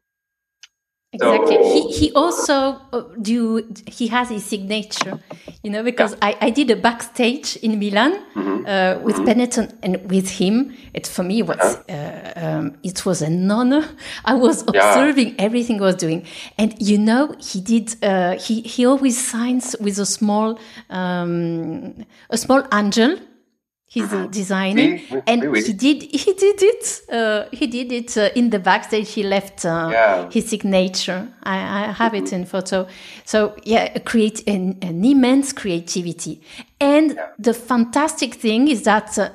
[1.17, 1.57] Exactly.
[1.57, 5.19] So, he he also uh, do he has his signature,
[5.63, 6.29] you know, because yeah.
[6.29, 8.67] I, I did a backstage in Milan mm-hmm.
[8.67, 9.25] uh, with mm-hmm.
[9.25, 10.75] Benetton and with him.
[10.95, 13.85] It for me was uh, um, it was an honor.
[14.25, 15.47] I was observing yeah.
[15.47, 16.27] everything he was doing,
[16.59, 17.97] and you know he did.
[18.03, 20.59] Uh, he he always signs with a small
[20.91, 23.19] um, a small angel
[23.89, 28.51] he's a designer and he did he did it uh, he did it uh, in
[28.51, 30.31] the backstage he left uh, yeah.
[30.31, 32.27] his signature i, I have mm-hmm.
[32.27, 32.89] it in photo
[33.25, 36.43] so yeah create an, an immense creativity
[36.81, 37.29] and yeah.
[37.39, 39.31] the fantastic thing is that uh,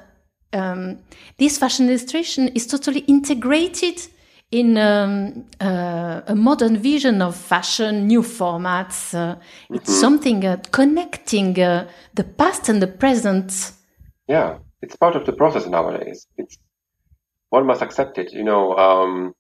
[0.54, 1.00] um,
[1.38, 4.06] this fashion illustration is totally integrated
[4.52, 9.14] in um, uh, a modern vision of fashion, new formats.
[9.14, 9.76] Uh, mm-hmm.
[9.76, 13.72] It's something connecting the past and the present
[14.32, 16.26] yeah, it's part of the process nowadays.
[16.38, 16.58] It's
[17.50, 18.32] one must accept it.
[18.32, 19.34] You know, um,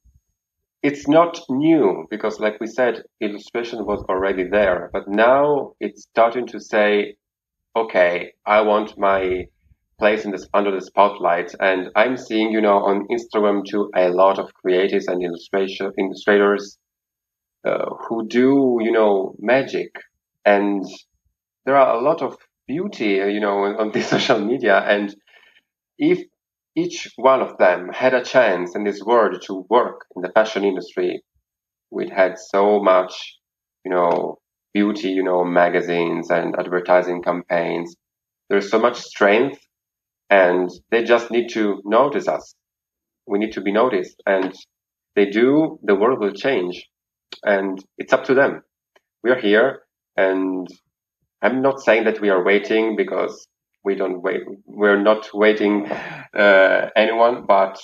[0.83, 6.45] it's not new because, like we said, illustration was already there, but now it's starting
[6.47, 7.15] to say,
[7.73, 9.45] okay, I want my
[9.97, 14.09] place in this under the spotlight, and I'm seeing, you know, on Instagram too, a
[14.09, 16.77] lot of creatives and illustration illustrators
[17.65, 19.91] uh, who do, you know, magic,
[20.43, 20.83] and
[21.65, 22.35] there are a lot of
[22.67, 24.77] beauty, you know, on this social media.
[24.77, 25.15] And
[25.97, 26.19] if
[26.75, 30.63] each one of them had a chance in this world to work in the fashion
[30.63, 31.21] industry,
[31.89, 33.37] we'd had so much,
[33.83, 34.37] you know,
[34.73, 37.95] beauty, you know, magazines and advertising campaigns.
[38.49, 39.59] There's so much strength
[40.29, 42.55] and they just need to notice us.
[43.27, 44.53] We need to be noticed and
[45.15, 46.87] they do, the world will change
[47.43, 48.63] and it's up to them.
[49.23, 49.83] We are here
[50.15, 50.67] and
[51.41, 53.47] I'm not saying that we are waiting because
[53.83, 54.41] we don't wait.
[54.65, 57.79] We're not waiting uh, anyone, but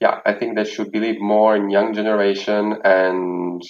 [0.00, 3.62] yeah, I think they should believe more in young generation and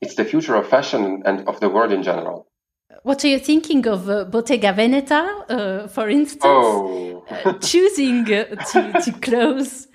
[0.00, 2.46] it's the future of fashion and of the world in general.
[3.02, 7.24] What are you thinking of uh, Bottega Veneta, uh, for instance, oh.
[7.44, 9.88] uh, choosing uh, to, to close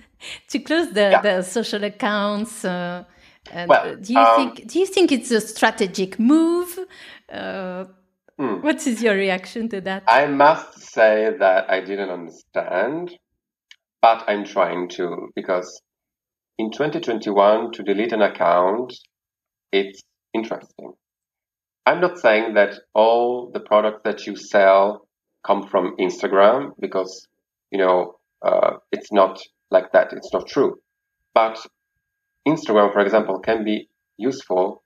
[0.48, 1.22] to close the, yeah.
[1.22, 2.64] the social accounts?
[3.52, 6.78] Uh, well, do you um, think do you think it's a strategic move?
[7.30, 7.84] Uh,
[8.38, 8.56] hmm.
[8.62, 10.04] What is your reaction to that?
[10.06, 13.16] I must say that I didn't understand,
[14.00, 15.82] but I'm trying to because
[16.58, 18.94] in 2021 to delete an account,
[19.72, 20.02] it's
[20.34, 20.92] interesting.
[21.86, 25.06] I'm not saying that all the products that you sell
[25.44, 27.26] come from Instagram because
[27.70, 30.12] you know uh, it's not like that.
[30.12, 30.76] It's not true,
[31.34, 31.58] but
[32.46, 34.82] Instagram, for example, can be useful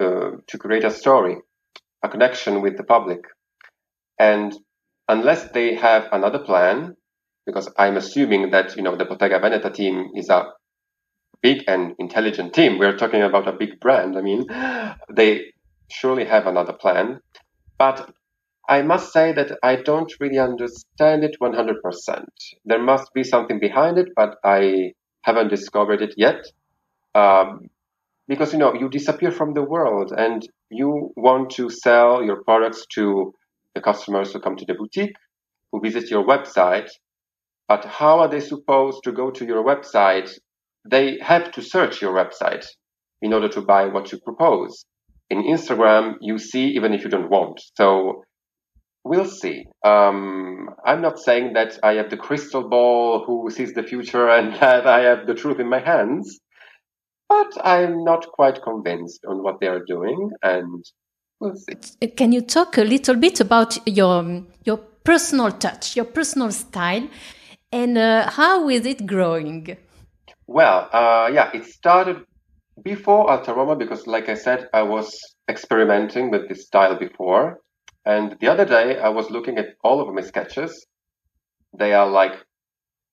[0.00, 1.36] uh, to create a story,
[2.02, 3.20] a connection with the public.
[4.18, 4.52] And
[5.08, 6.96] unless they have another plan,
[7.46, 10.44] because I'm assuming that, you know, the Bottega Veneta team is a
[11.42, 12.78] big and intelligent team.
[12.78, 14.16] We're talking about a big brand.
[14.16, 14.46] I mean,
[15.14, 15.52] they
[15.90, 17.20] surely have another plan.
[17.78, 18.10] But
[18.68, 22.24] I must say that I don't really understand it 100%.
[22.64, 26.44] There must be something behind it, but I haven't discovered it yet
[27.14, 27.68] um,
[28.28, 32.86] because you know you disappear from the world and you want to sell your products
[32.94, 33.34] to
[33.74, 35.16] the customers who come to the boutique
[35.70, 36.88] who visit your website.
[37.68, 40.30] But how are they supposed to go to your website?
[40.88, 42.66] They have to search your website
[43.22, 44.84] in order to buy what you propose.
[45.30, 47.60] In instagram you see even if you don't want.
[47.76, 48.24] So
[49.04, 49.64] we'll see.
[49.84, 54.54] Um, i'm not saying that i have the crystal ball who sees the future and
[54.60, 56.38] that i have the truth in my hands
[57.32, 60.84] but I'm not quite convinced on what they are doing, and
[61.40, 62.08] we'll see.
[62.20, 64.78] Can you talk a little bit about your your
[65.10, 67.06] personal touch, your personal style,
[67.80, 69.76] and uh, how is it growing?
[70.46, 72.18] Well, uh, yeah, it started
[72.82, 75.06] before Altaroma because, like I said, I was
[75.48, 77.60] experimenting with this style before.
[78.04, 80.72] And the other day, I was looking at all of my sketches.
[81.78, 82.34] They are like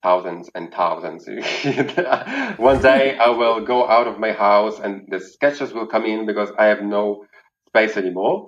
[0.04, 1.28] thousands and thousands.
[2.58, 6.26] One day I will go out of my house and the sketches will come in
[6.26, 7.26] because I have no
[7.68, 8.48] space anymore.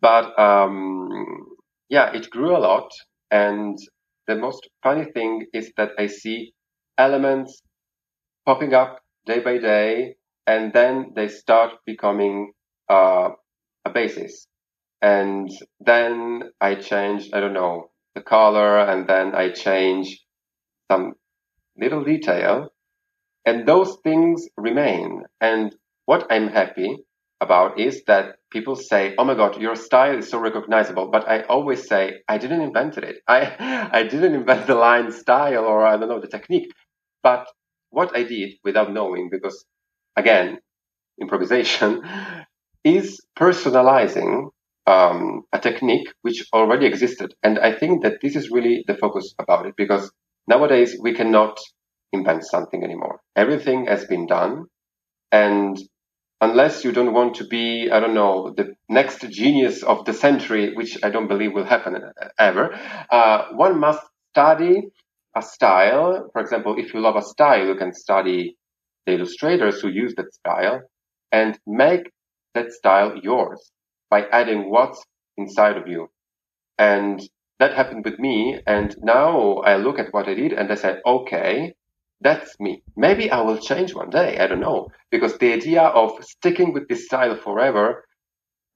[0.00, 1.08] But um,
[1.88, 2.90] yeah, it grew a lot.
[3.30, 3.78] And
[4.26, 6.52] the most funny thing is that I see
[6.98, 7.62] elements
[8.46, 12.52] popping up day by day, and then they start becoming
[12.88, 13.30] uh,
[13.84, 14.46] a basis.
[15.00, 20.20] And then I change, I don't know, the color, and then I change
[20.92, 21.14] some
[21.78, 22.68] little detail,
[23.44, 25.24] and those things remain.
[25.40, 25.74] And
[26.06, 26.98] what I'm happy
[27.40, 31.42] about is that people say, "Oh my God, your style is so recognizable." But I
[31.42, 33.16] always say, "I didn't invent it.
[33.28, 33.40] I
[33.98, 36.70] I didn't invent the line style or I don't know the technique."
[37.22, 37.46] But
[37.90, 39.64] what I did without knowing, because
[40.16, 40.58] again,
[41.20, 42.02] improvisation,
[42.84, 44.50] is personalizing
[44.86, 47.34] um, a technique which already existed.
[47.42, 50.10] And I think that this is really the focus about it because
[50.48, 51.58] Nowadays, we cannot
[52.12, 53.20] invent something anymore.
[53.36, 54.66] Everything has been done.
[55.30, 55.78] And
[56.40, 60.74] unless you don't want to be, I don't know, the next genius of the century,
[60.74, 61.96] which I don't believe will happen
[62.38, 62.74] ever,
[63.10, 64.02] uh, one must
[64.32, 64.82] study
[65.36, 66.28] a style.
[66.32, 68.56] For example, if you love a style, you can study
[69.06, 70.82] the illustrators who use that style
[71.32, 72.10] and make
[72.54, 73.72] that style yours
[74.10, 75.02] by adding what's
[75.38, 76.08] inside of you.
[76.78, 77.20] And
[77.62, 78.58] that happened with me.
[78.66, 81.74] And now I look at what I did and I said, okay,
[82.20, 82.82] that's me.
[82.96, 84.38] Maybe I will change one day.
[84.38, 84.88] I don't know.
[85.12, 88.04] Because the idea of sticking with this style forever,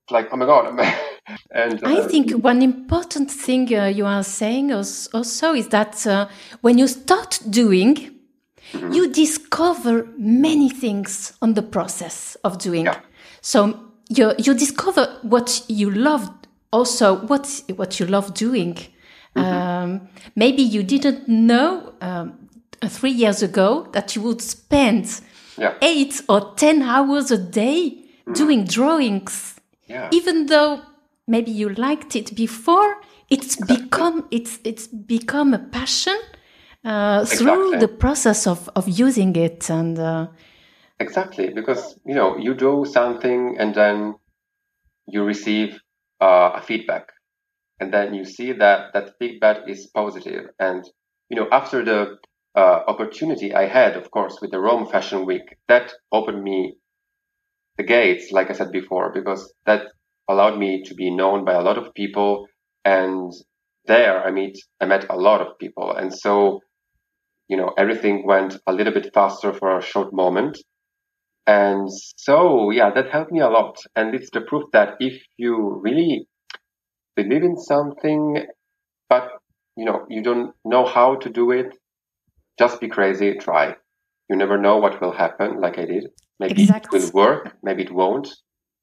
[0.03, 0.65] it's like, oh my God.
[1.51, 6.29] and uh, I think one important thing uh, you are saying also is that uh,
[6.61, 7.95] when you start doing,
[8.71, 8.93] mm-hmm.
[8.93, 12.85] you discover many things on the process of doing.
[12.85, 13.01] Yeah.
[13.41, 16.36] So you, you discover what you love
[16.71, 18.75] also what what you love doing.
[19.35, 19.39] Mm-hmm.
[19.39, 22.49] Um, maybe you didn't know um,
[22.85, 25.21] three years ago that you would spend
[25.57, 25.75] yeah.
[25.81, 28.33] eight or ten hours a day mm-hmm.
[28.33, 30.09] doing drawings, yeah.
[30.11, 30.81] even though
[31.27, 32.97] maybe you liked it before.
[33.29, 33.83] It's exactly.
[33.83, 36.17] become it's it's become a passion
[36.85, 37.37] uh, exactly.
[37.37, 39.99] through the process of of using it and.
[39.99, 40.27] Uh,
[40.99, 44.15] exactly, because you know you do something and then
[45.07, 45.81] you receive
[46.21, 47.09] uh, a feedback,
[47.79, 50.45] and then you see that that feedback is positive.
[50.59, 50.83] And
[51.29, 52.17] you know, after the
[52.55, 56.77] uh, opportunity I had, of course, with the Rome Fashion Week, that opened me
[57.77, 59.87] the gates, like I said before, because that
[60.27, 62.47] allowed me to be known by a lot of people.
[62.85, 63.31] and
[63.85, 66.61] there I meet I met a lot of people, and so
[67.49, 70.57] you know everything went a little bit faster for a short moment,
[71.47, 75.79] and so yeah, that helped me a lot, and it's the proof that if you
[75.81, 76.27] really
[77.15, 78.45] believe in something,
[79.09, 79.29] but
[79.77, 81.73] you know you don't know how to do it,
[82.59, 83.75] just be crazy, try.
[84.29, 86.07] You never know what will happen, like I did.
[86.37, 86.99] Maybe exactly.
[86.99, 88.27] it will work, maybe it won't.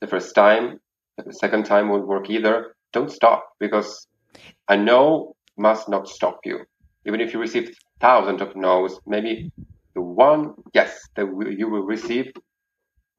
[0.00, 0.80] The first time,
[1.18, 2.74] the second time won't work either.
[2.94, 4.06] Don't stop because
[4.70, 6.60] a no must not stop you.
[7.06, 9.52] Even if you receive thousands of no's, maybe
[9.94, 11.26] the one yes that
[11.58, 12.32] you will receive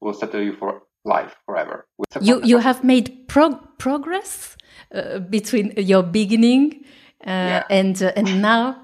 [0.06, 0.70] will settle you for
[1.04, 1.86] life forever.
[2.20, 4.56] You you have made prog progress
[4.94, 6.84] uh, between your beginning
[7.26, 7.62] uh, yeah.
[7.78, 8.64] and uh, and now.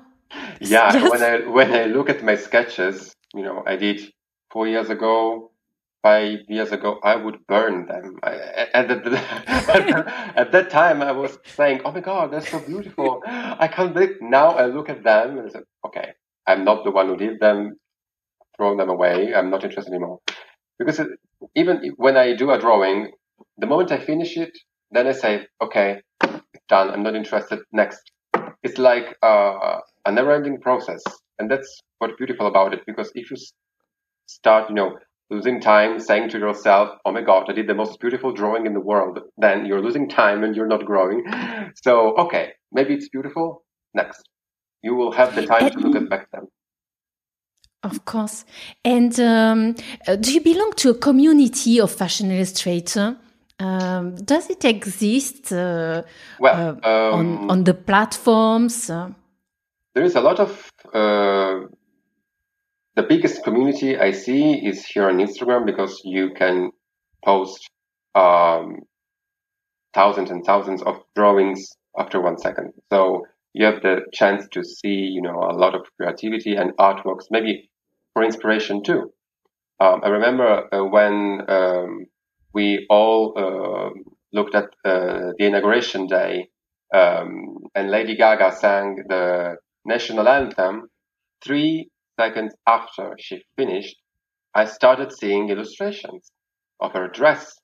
[0.61, 1.11] Yeah, yes.
[1.13, 3.99] when I when I look at my sketches, you know, I did
[4.53, 5.51] four years ago,
[6.03, 8.19] five years ago, I would burn them.
[8.23, 8.33] I,
[8.81, 8.97] at, the,
[10.43, 13.23] at, that time, I was saying, "Oh my God, they're so beautiful!
[13.67, 16.09] I can't believe." Now I look at them and I say, "Okay,
[16.47, 17.59] I'm not the one who did them.
[18.57, 19.35] Throw them away.
[19.37, 20.21] I'm not interested anymore."
[20.85, 21.09] Because it,
[21.57, 23.13] even when I do a drawing,
[23.59, 24.57] the moment I finish it,
[24.91, 26.91] then I say, "Okay, it's done.
[26.91, 27.61] I'm not interested.
[27.73, 28.01] Next."
[28.63, 31.03] It's like uh, a never-ending process,
[31.39, 32.81] and that's what's beautiful about it.
[32.87, 33.37] Because if you
[34.27, 34.99] start, you know,
[35.31, 38.75] losing time saying to yourself, oh my God, I did the most beautiful drawing in
[38.75, 41.25] the world, then you're losing time and you're not growing.
[41.85, 43.65] So, okay, maybe it's beautiful.
[43.95, 44.23] Next.
[44.83, 46.29] You will have the time to look at back.
[47.83, 48.45] Of course.
[48.85, 49.75] And um,
[50.07, 53.17] uh, do you belong to a community of fashion illustrator?
[53.59, 56.03] Um, does it exist uh,
[56.39, 58.87] well, uh, um, on, on the platforms?
[58.87, 61.67] There is a lot of uh,
[62.95, 66.71] the biggest community I see is here on Instagram because you can
[67.25, 67.69] post
[68.15, 68.81] um,
[69.95, 71.69] thousands and thousands of drawings
[71.99, 72.73] after one second.
[72.93, 77.27] So you have the chance to see, you know, a lot of creativity and artworks,
[77.31, 77.71] maybe
[78.13, 79.13] for inspiration too.
[79.81, 82.07] Um, I remember uh, when um,
[82.53, 83.91] we all uh,
[84.33, 86.49] looked at uh, the inauguration day
[86.95, 90.89] um, and Lady Gaga sang the national anthem.
[91.45, 91.89] Three
[92.21, 93.97] seconds after she finished,
[94.55, 96.31] I started seeing illustrations
[96.81, 97.55] of her dress,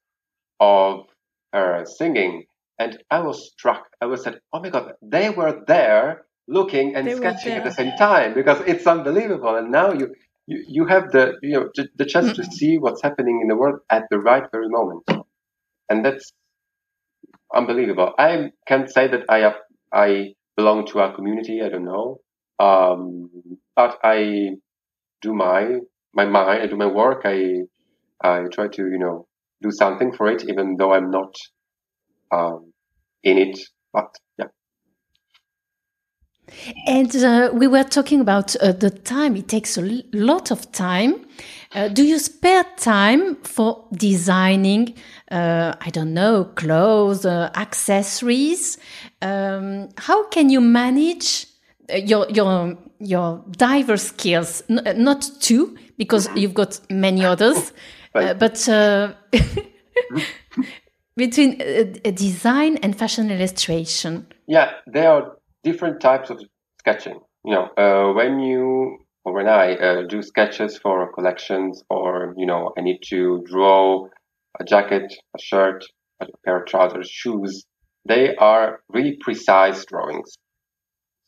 [0.58, 1.04] of
[1.52, 2.44] her singing,
[2.78, 3.84] and I was struck.
[4.00, 7.70] I was said, "Oh my God, they were there looking and they sketching at the
[7.70, 10.14] same time because it's unbelievable." And now you
[10.48, 13.56] you, you have the you know the, the chance to see what's happening in the
[13.56, 15.04] world at the right very moment,
[15.90, 16.32] and that's
[17.54, 18.12] unbelievable.
[18.18, 19.56] I can't say that I have,
[19.92, 21.62] I belong to our community.
[21.62, 22.20] I don't know.
[22.58, 23.30] Um,
[23.76, 24.50] but I
[25.22, 25.78] do my
[26.14, 27.22] my mind, I do my work.
[27.24, 27.62] I
[28.22, 29.26] I try to you know
[29.62, 31.34] do something for it, even though I'm not
[32.32, 32.72] um,
[33.22, 33.58] in it.
[33.92, 34.46] But yeah.
[36.86, 39.36] And uh, we were talking about uh, the time.
[39.36, 41.26] It takes a lot of time.
[41.74, 44.94] Uh, do you spare time for designing?
[45.30, 48.78] Uh, I don't know, clothes, uh, accessories.
[49.20, 51.46] Um, how can you manage
[51.88, 57.72] your your your diverse skills N not two because you've got many others
[58.14, 59.12] uh, but uh,
[61.16, 65.37] between uh, design and fashion illustration yeah they are
[65.68, 66.38] different types of
[66.80, 72.34] sketching you know uh, when you or when i uh, do sketches for collections or
[72.36, 73.80] you know i need to draw
[74.60, 75.84] a jacket a shirt
[76.20, 77.64] a pair of trousers shoes
[78.12, 80.30] they are really precise drawings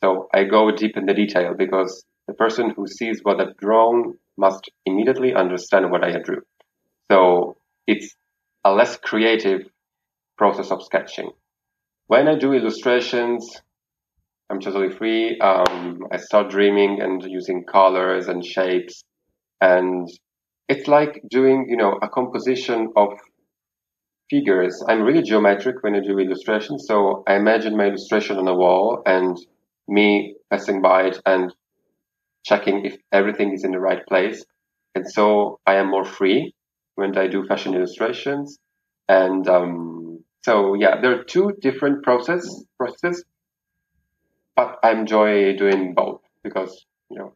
[0.03, 4.15] so I go deep in the detail because the person who sees what I've drawn
[4.39, 6.43] must immediately understand what I drew.
[7.11, 8.15] So it's
[8.65, 9.69] a less creative
[10.39, 11.31] process of sketching.
[12.07, 13.61] When I do illustrations,
[14.51, 15.39] I'm totally free.
[15.39, 19.05] Um, I start dreaming and using colors and shapes.
[19.61, 20.09] And
[20.69, 23.11] it's like doing, you know, a composition of
[24.29, 24.83] figures.
[24.89, 26.87] I'm really geometric when I do illustrations.
[26.89, 29.37] So I imagine my illustration on a wall and
[29.87, 31.55] me passing by it and
[32.45, 34.45] checking if everything is in the right place.
[34.95, 36.55] And so I am more free
[36.97, 38.59] when I do fashion illustrations.
[39.09, 42.49] And um, so yeah, there are two different process
[42.79, 43.25] processes,
[44.57, 47.35] but I enjoy doing both because you know,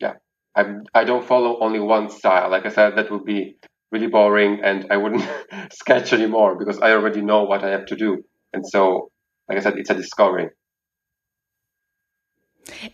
[0.00, 0.14] yeah,
[0.56, 2.50] I I don't follow only one style.
[2.50, 3.56] Like I said, that would be
[3.92, 5.24] really boring, and I wouldn't
[5.72, 8.22] sketch anymore because I already know what I have to do.
[8.52, 9.10] And so,
[9.48, 10.50] like I said, it's a discovery.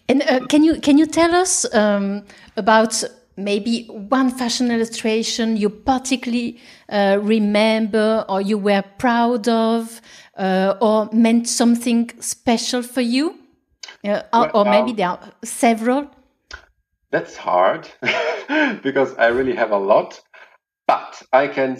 [0.08, 2.24] And uh, can you can you tell us um,
[2.56, 3.02] about
[3.36, 6.58] maybe one fashion illustration you particularly
[6.88, 10.00] uh, remember or you were proud of
[10.36, 13.38] uh, or meant something special for you?
[14.04, 16.10] Uh, or, or, maybe um, there are several?
[17.10, 17.88] That's hard
[18.82, 20.20] because I really have a lot.
[20.86, 21.76] But I can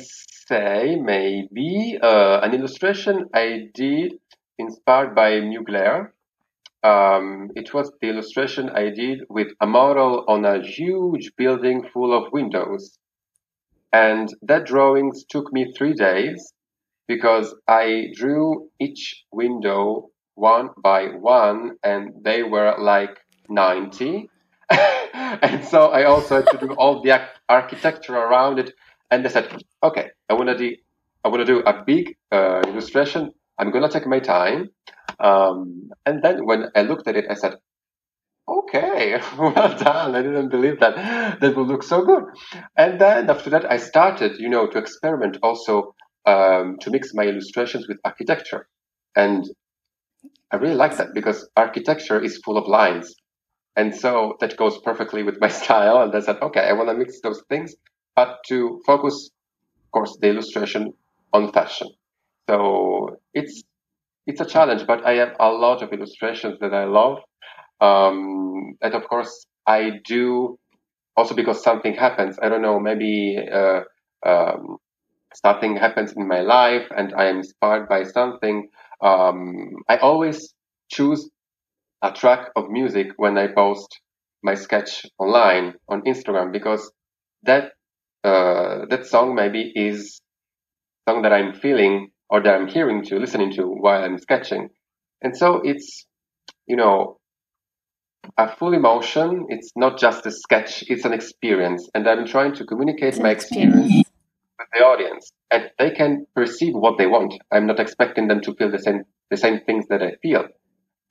[0.49, 4.14] say maybe uh, an illustration I did
[4.59, 6.11] inspired by Mugler.
[6.83, 12.17] Um, it was the illustration I did with a model on a huge building full
[12.17, 12.99] of windows.
[13.93, 16.53] And that drawings took me three days
[17.09, 23.18] because I drew each window one by one and they were like
[23.49, 24.30] 90.
[24.70, 28.72] and so I also had to do all the architecture around it.
[29.11, 30.76] And I said, okay, I want to do,
[31.24, 33.32] I want to do a big uh, illustration.
[33.59, 34.70] I'm going to take my time.
[35.18, 37.55] Um, and then when I looked at it, I said,
[38.47, 40.14] okay, well done.
[40.14, 42.24] I didn't believe that that would look so good.
[42.76, 45.95] And then after that, I started, you know, to experiment also
[46.26, 48.68] um, to mix my illustrations with architecture.
[49.14, 49.49] And
[50.53, 53.14] I really like that because architecture is full of lines.
[53.77, 56.03] And so that goes perfectly with my style.
[56.03, 57.74] And I said, okay, I want to mix those things,
[58.14, 59.31] but to focus,
[59.85, 60.93] of course, the illustration
[61.33, 61.89] on fashion.
[62.49, 63.62] So it's,
[64.27, 67.18] it's a challenge, but I have a lot of illustrations that I love.
[67.81, 70.59] Um, and of course, I do
[71.16, 72.39] also because something happens.
[72.41, 73.81] I don't know, maybe, uh,
[74.24, 74.79] um,
[75.35, 78.68] something happens in my life and I am inspired by something.
[79.03, 80.55] Um, I always
[80.91, 81.29] choose
[82.03, 84.01] a track of music when I post
[84.43, 86.91] my sketch online on Instagram because
[87.45, 87.73] that
[88.25, 90.21] uh, that song maybe is
[91.09, 94.69] song that I'm feeling or that I'm hearing to listening to while I'm sketching,
[95.23, 96.07] and so it's
[96.67, 97.19] you know
[98.39, 99.47] a full emotion.
[99.51, 104.06] It's not just a sketch; it's an experience, and I'm trying to communicate my experience.
[104.59, 107.35] With the audience, and they can perceive what they want.
[107.53, 110.47] I'm not expecting them to feel the same the same things that I feel.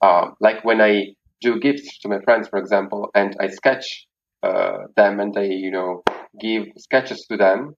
[0.00, 4.06] Uh, like when I do gifts to my friends, for example, and I sketch
[4.42, 6.02] uh, them, and I you know,
[6.40, 7.74] give sketches to them.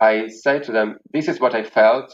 [0.00, 2.12] I say to them, "This is what I felt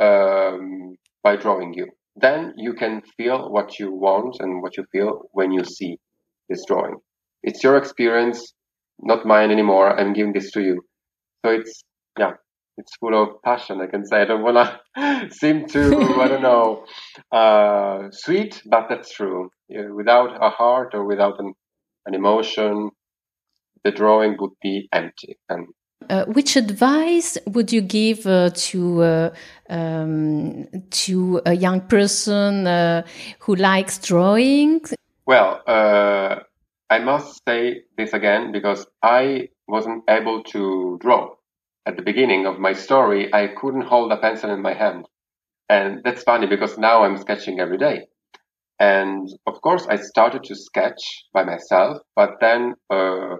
[0.00, 5.28] um, by drawing you." Then you can feel what you want and what you feel
[5.32, 5.98] when you see
[6.48, 6.96] this drawing.
[7.42, 8.54] It's your experience,
[9.00, 9.98] not mine anymore.
[9.98, 10.82] I'm giving this to you.
[11.44, 11.84] So it's
[12.18, 12.32] yeah,
[12.76, 13.80] it's full of passion.
[13.80, 14.56] I can say I don't want
[14.96, 16.84] to seem too I don't know
[17.32, 19.50] uh, sweet, but that's true.
[19.68, 21.54] Yeah, without a heart or without an,
[22.06, 22.90] an emotion,
[23.84, 25.38] the drawing would be empty.
[25.48, 25.66] And
[26.08, 29.30] uh, which advice would you give uh, to uh,
[29.68, 33.02] um, to a young person uh,
[33.40, 34.82] who likes drawing?
[35.26, 36.40] Well, uh,
[36.88, 41.34] I must say this again because I wasn't able to draw
[41.86, 45.06] at the beginning of my story, I couldn't hold a pencil in my hand.
[45.68, 48.06] And that's funny because now I'm sketching every day.
[48.78, 53.36] And of course, I started to sketch by myself, but then uh,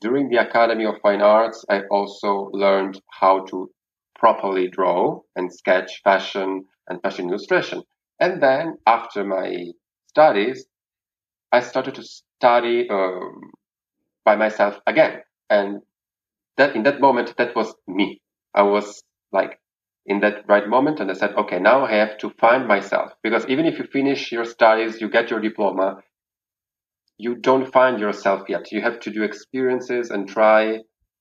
[0.00, 3.70] during the Academy of Fine Arts, I also learned how to
[4.18, 7.82] properly draw and sketch fashion and fashion illustration.
[8.20, 9.66] And then after my
[10.08, 10.66] studies,
[11.52, 13.40] I started to study um,
[14.24, 15.22] by myself again.
[15.50, 15.80] And
[16.56, 18.20] that in that moment, that was me.
[18.54, 19.02] I was
[19.32, 19.58] like
[20.06, 23.46] in that right moment and I said, okay, now I have to find myself because
[23.48, 25.98] even if you finish your studies, you get your diploma,
[27.18, 28.72] you don't find yourself yet.
[28.72, 30.78] You have to do experiences and try.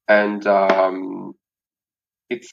[0.07, 1.33] And, um,
[2.29, 2.51] it's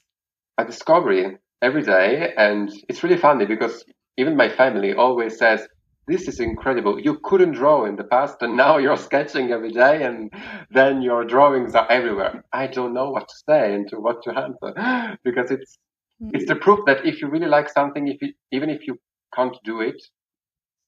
[0.59, 2.33] a discovery every day.
[2.37, 3.85] And it's really funny because
[4.19, 5.67] even my family always says,
[6.07, 6.99] this is incredible.
[6.99, 10.33] You couldn't draw in the past and now you're sketching every day and
[10.71, 12.45] then your drawings are everywhere.
[12.53, 15.79] I don't know what to say and to what to answer because it's,
[16.23, 16.31] mm.
[16.35, 18.99] it's the proof that if you really like something, if you, even if you
[19.35, 20.03] can't do it,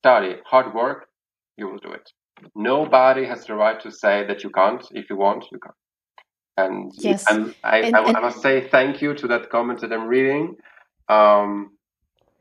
[0.01, 1.07] study, hard work,
[1.57, 2.11] you will do it.
[2.55, 4.85] Nobody has the right to say that you can't.
[4.91, 5.73] If you want, you can.
[6.57, 7.25] And, yes.
[7.31, 10.57] and, I, and, I, I, must say thank you to that comment that I'm reading.
[11.09, 11.74] Um,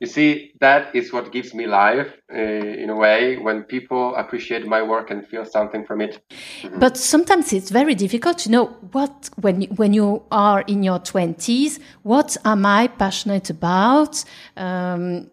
[0.03, 2.37] you see, that is what gives me life uh,
[2.83, 6.21] in a way when people appreciate my work and feel something from it.
[6.29, 6.77] Mm-hmm.
[6.77, 11.79] But sometimes it's very difficult to know what, when, when you are in your 20s,
[12.01, 14.25] what am I passionate about?
[14.57, 15.31] Um,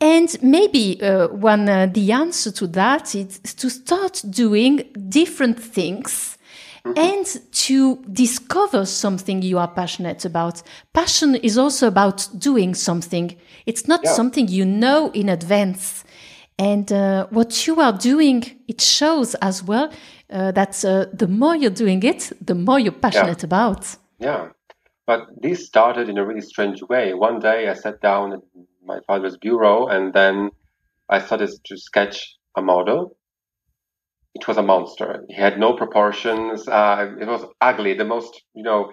[0.00, 4.76] and maybe uh, one, uh, the answer to that is to start doing
[5.10, 6.38] different things
[6.84, 6.96] Mm-hmm.
[6.96, 10.62] and to discover something you are passionate about.
[10.94, 13.36] Passion is also about doing something.
[13.66, 14.12] It's not yeah.
[14.12, 16.04] something you know in advance.
[16.58, 19.92] And uh, what you are doing, it shows as well
[20.30, 23.46] uh, that uh, the more you're doing it, the more you're passionate yeah.
[23.46, 23.96] about.
[24.18, 24.48] Yeah.
[25.06, 27.12] But this started in a really strange way.
[27.12, 28.42] One day I sat down and
[28.84, 30.50] my father's bureau, and then
[31.08, 33.16] I started to sketch a model.
[34.34, 35.24] It was a monster.
[35.28, 36.66] He had no proportions.
[36.68, 37.94] Uh, it was ugly.
[37.94, 38.92] The most, you know,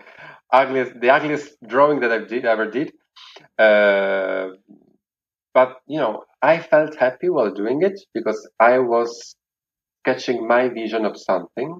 [0.51, 2.91] ugliest, the ugliest drawing that I did ever did.
[3.57, 4.49] Uh,
[5.53, 9.35] but you know, I felt happy while doing it because I was
[10.01, 11.79] sketching my vision of something.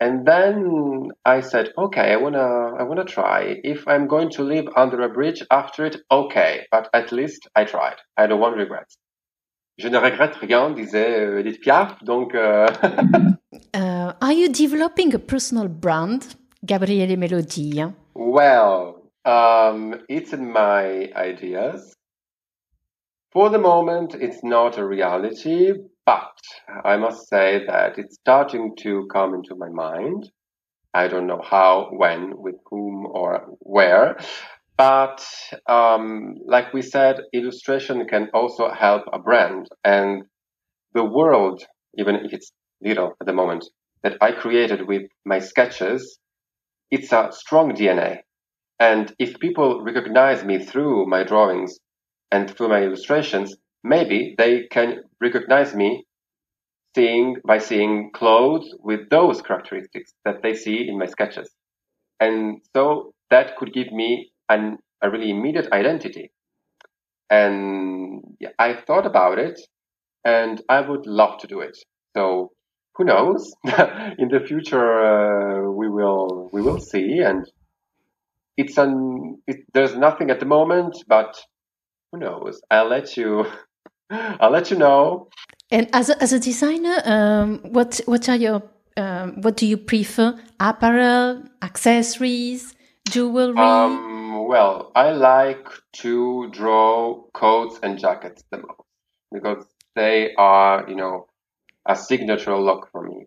[0.00, 3.60] And then I said, okay, I wanna, I wanna try.
[3.64, 7.64] If I'm going to live under a bridge after it, okay, but at least I
[7.64, 7.96] tried.
[8.16, 8.98] I don't want regrets.
[9.78, 12.02] Je ne regrette rien, disait euh, Edith Piaf.
[12.02, 12.66] Donc, euh...
[13.74, 16.22] uh, are you developing a personal brand,
[16.64, 17.92] Gabriele Melodia?
[18.14, 21.92] Well, um, it's in my ideas.
[23.32, 25.72] For the moment, it's not a reality,
[26.06, 26.40] but
[26.82, 30.30] I must say that it's starting to come into my mind.
[30.94, 34.16] I don't know how, when, with whom, or where.
[34.76, 35.26] But
[35.66, 39.68] um, like we said, illustration can also help a brand.
[39.84, 40.24] And
[40.92, 41.62] the world,
[41.98, 42.52] even if it's
[42.82, 43.64] little at the moment,
[44.02, 46.18] that I created with my sketches,
[46.90, 48.18] it's a strong DNA.
[48.78, 51.78] And if people recognize me through my drawings,
[52.30, 56.04] and through my illustrations, maybe they can recognize me
[56.94, 61.50] seeing by seeing clothes with those characteristics that they see in my sketches.
[62.20, 66.30] And so that could give me an, a really immediate identity.
[67.28, 68.22] And
[68.58, 69.60] I thought about it
[70.24, 71.76] and I would love to do it.
[72.16, 72.52] So
[72.94, 73.54] who knows?
[73.64, 77.18] in the future, uh, we will, we will see.
[77.18, 77.44] And
[78.56, 81.36] it's an, it, there's nothing at the moment, but
[82.12, 82.60] who knows?
[82.70, 83.46] I'll let you.
[84.10, 85.28] I'll let you know.
[85.70, 88.62] And as a, as a designer, um, what what are your
[88.96, 90.38] um, what do you prefer?
[90.60, 92.74] Apparel, accessories,
[93.08, 93.58] jewelry.
[93.58, 94.15] Um,
[94.46, 95.68] well, I like
[96.04, 98.80] to draw coats and jackets the most
[99.32, 101.26] because they are, you know,
[101.86, 103.26] a signature look for me.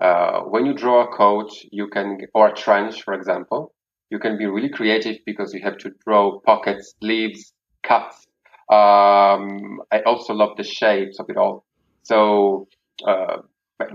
[0.00, 3.72] Uh, when you draw a coat, you can, or a trench, for example,
[4.10, 7.52] you can be really creative because you have to draw pockets, sleeves,
[7.82, 8.26] cuts.
[8.70, 11.64] Um, I also love the shapes of it all.
[12.02, 12.68] So
[13.06, 13.38] uh,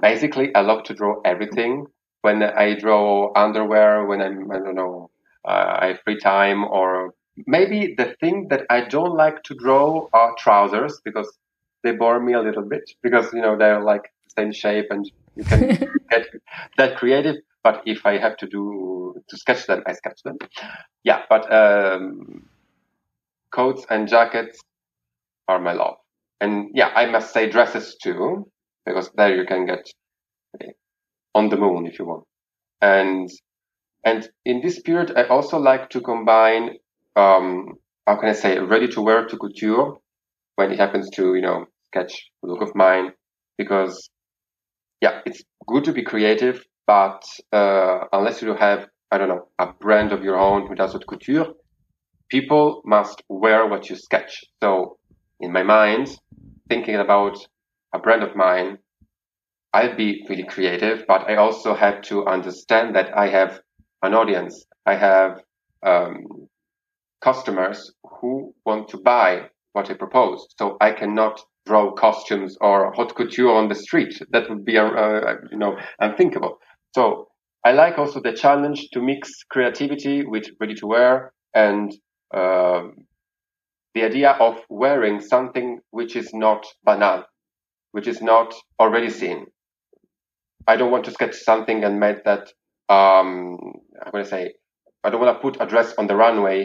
[0.01, 1.87] basically, I love to draw everything.
[2.21, 5.09] When I draw underwear, when I'm, I don't know,
[5.45, 7.13] I have free time, or
[7.47, 11.29] maybe the thing that I don't like to draw are trousers because
[11.83, 15.09] they bore me a little bit because you know they're like the same shape and
[15.35, 15.67] you can
[16.11, 16.27] get
[16.77, 17.35] that creative.
[17.63, 20.37] But if I have to do to sketch them, I sketch them.
[21.03, 22.47] Yeah, but um,
[23.51, 24.59] coats and jackets
[25.47, 25.95] are my love.
[26.41, 28.49] And yeah, I must say dresses too,
[28.85, 29.89] because there you can get
[31.33, 32.23] on the moon if you want.
[32.81, 33.29] And
[34.05, 36.71] and in this period, I also like to combine,
[37.15, 37.73] um,
[38.05, 39.97] how can I say, ready to wear to couture
[40.55, 43.13] when it happens to, you know, sketch a look of mine,
[43.57, 44.09] because
[45.01, 49.67] yeah, it's good to be creative, but uh, unless you have, I don't know, a
[49.79, 51.47] brand of your own who does haute couture,
[52.29, 54.43] people must wear what you sketch.
[54.61, 54.97] So
[55.39, 56.17] in my mind,
[56.69, 57.37] thinking about
[57.93, 58.77] a brand of mine,
[59.73, 63.59] I'd be really creative, but I also have to understand that I have
[64.03, 64.65] an audience.
[64.85, 65.41] I have
[65.81, 66.47] um,
[67.21, 70.47] customers who want to buy what I propose.
[70.59, 74.21] So I cannot draw costumes or haute couture on the street.
[74.31, 76.59] That would be, uh, uh, you know, unthinkable.
[76.93, 77.27] So
[77.65, 81.91] I like also the challenge to mix creativity with ready to wear and
[82.35, 83.05] um,
[83.95, 87.23] the idea of wearing something which is not banal,
[87.91, 89.45] which is not already seen.
[90.67, 92.51] I don't want to sketch something and make that,
[92.93, 93.57] um,
[94.01, 94.53] I'm going to say,
[95.03, 96.59] I don't want to put a dress on the runway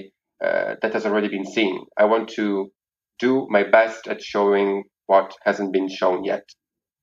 [0.45, 1.74] uh, that has already been seen.
[1.97, 2.70] I want to
[3.18, 6.45] do my best at showing what hasn't been shown yet.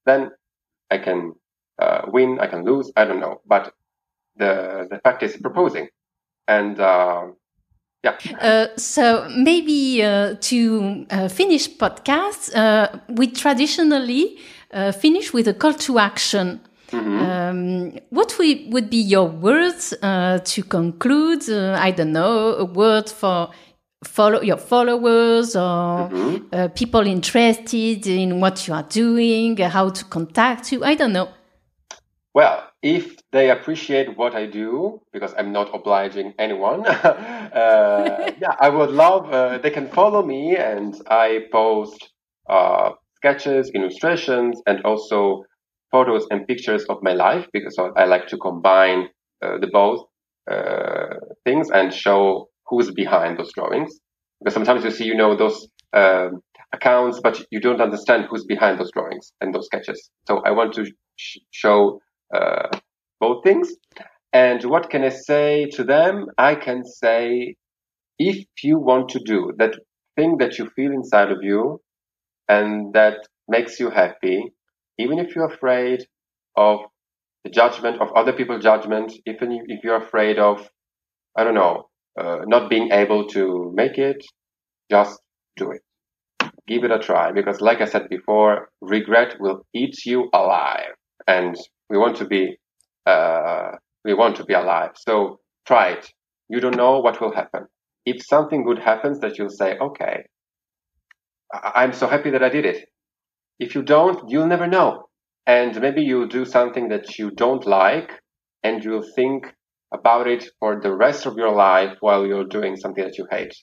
[0.05, 0.29] Then
[0.91, 1.33] I can
[1.81, 3.41] uh, win, I can lose, I don't know.
[3.45, 3.73] But
[4.37, 5.87] the the fact is proposing,
[6.47, 7.23] and uh,
[8.03, 8.17] yeah.
[8.39, 14.37] Uh, so maybe uh, to uh, finish podcasts, uh, we traditionally
[14.99, 16.59] finish with a call to action.
[16.91, 17.49] Mm -hmm.
[17.49, 21.43] um, what we, would be your words uh, to conclude?
[21.87, 23.49] I don't know, a word for
[24.07, 26.69] follow your followers or mm -hmm.
[26.73, 30.85] people interested in what you are doing, how to contact you.
[30.85, 31.27] I don't know.
[32.35, 38.69] Well, if they appreciate what I do, because I'm not obliging anyone, uh, yeah, I
[38.69, 42.11] would love, uh, they can follow me and I post
[42.49, 45.45] uh, sketches, illustrations, and also
[45.95, 49.01] photos and pictures of my life because I like to combine
[49.43, 50.01] uh, the both
[50.51, 51.15] uh,
[51.45, 53.91] things and show who's behind those drawings.
[54.39, 56.41] because sometimes you see, you know, those um,
[56.73, 59.99] accounts, but you don't understand who's behind those drawings and those sketches.
[60.27, 60.85] So I want to
[61.17, 61.99] sh- show
[62.37, 62.69] uh,
[63.19, 63.67] both things.
[64.33, 66.27] And what can I say to them?
[66.37, 67.55] I can say,
[68.19, 69.75] if you want to do that
[70.15, 71.81] thing that you feel inside of you
[72.49, 74.51] and that makes you happy,
[74.97, 76.05] even if you're afraid
[76.55, 76.79] of
[77.43, 80.69] the judgment of other people's judgment, even if you're afraid of,
[81.37, 81.89] I don't know,
[82.19, 84.23] uh, not being able to make it,
[84.91, 85.19] just
[85.57, 85.81] do it.
[86.67, 90.93] Give it a try because, like I said before, regret will eat you alive,
[91.27, 91.55] and
[91.89, 92.57] we want to be,
[93.05, 93.71] uh,
[94.03, 94.91] we want to be alive.
[94.95, 96.11] So try it.
[96.49, 97.67] You don't know what will happen.
[98.05, 100.23] If something good happens, that you'll say, "Okay,
[101.53, 102.87] I- I'm so happy that I did it."
[103.59, 105.05] If you don't, you'll never know,
[105.45, 108.11] and maybe you'll do something that you don't like,
[108.63, 109.53] and you'll think
[109.93, 113.55] about it for the rest of your life while you're doing something that you hate.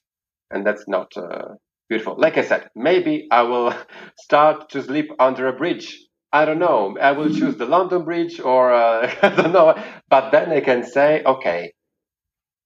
[0.51, 1.55] And that's not uh,
[1.89, 2.17] beautiful.
[2.19, 3.75] Like I said, maybe I will
[4.19, 5.99] start to sleep under a bridge.
[6.33, 6.97] I don't know.
[7.01, 9.75] I will choose the London Bridge or uh, I don't know.
[10.09, 11.73] But then I can say, okay,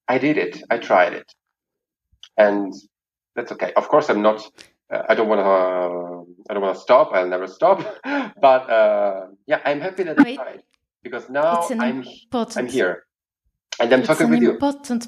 [0.08, 0.62] I did it.
[0.70, 1.32] I tried it.
[2.36, 2.72] And
[3.34, 3.72] that's okay.
[3.76, 4.42] Of course, I'm not.
[4.90, 5.44] I don't want to.
[5.44, 7.12] Uh, I don't want to stop.
[7.12, 7.78] I'll never stop.
[8.40, 10.62] but uh, yeah, I'm happy that I tried
[11.02, 12.56] because now I'm important.
[12.56, 13.06] I'm here
[13.80, 14.52] and I'm talking with you.
[14.52, 15.06] important,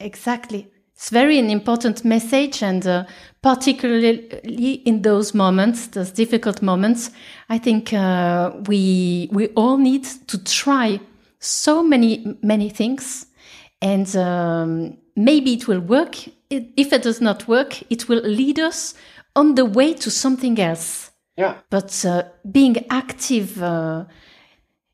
[0.00, 0.68] exactly.
[0.94, 3.04] It's very an important message, and uh,
[3.42, 7.10] particularly in those moments, those difficult moments,
[7.48, 11.00] I think uh, we we all need to try
[11.40, 13.26] so many many things,
[13.80, 16.16] and um, maybe it will work.
[16.54, 18.94] It, if it does not work, it will lead us
[19.34, 21.10] on the way to something else.
[21.36, 22.24] Yeah, But uh,
[22.58, 24.04] being active uh,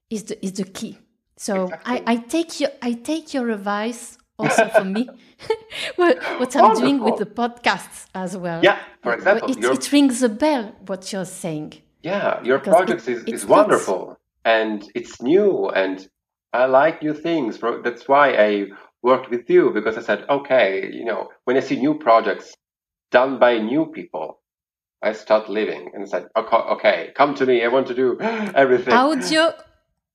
[0.09, 0.93] is the is the key.
[1.37, 2.03] So Exactly.
[2.07, 5.03] I, I take your I take your advice also for me.
[5.97, 8.61] what, what I'm doing with the podcasts as well.
[8.63, 8.79] yeah.
[9.03, 11.71] For example, it, your it rings a bell what you're saying.
[12.03, 13.45] yeah your because project it- is, is fits.
[13.57, 14.03] wonderful
[14.45, 15.97] and it's new and
[16.53, 17.59] I like new things.
[17.87, 18.51] That's why I
[19.03, 22.55] worked with you because I said, okay, you know, when I see new projects
[23.11, 24.41] done by new people,
[25.03, 27.65] I start living and said, okay, okay, come to me.
[27.65, 28.19] I want to do
[28.55, 28.95] everything.
[28.95, 29.53] Audio,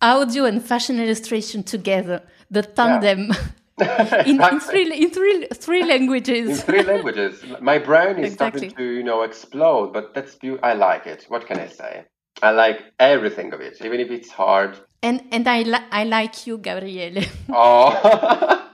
[0.02, 2.22] audio and fashion illustration together,
[2.52, 3.32] the tandem
[3.80, 4.60] in, in Exactly.
[4.60, 6.62] three in three three in languages.
[6.64, 7.44] three languages.
[7.62, 8.70] My brain is Exactly.
[8.70, 11.26] starting to, you know, explode, but that's beau- I like it.
[11.30, 12.06] What can I say?
[12.42, 14.78] I like everything of it, even if it's hard.
[15.02, 17.24] And and I li- I like you, Gabriele.
[17.50, 18.70] Oh,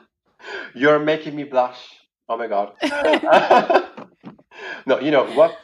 [0.76, 1.80] you're making me blush.
[2.28, 2.74] Oh my god.
[4.86, 5.58] no, you know what?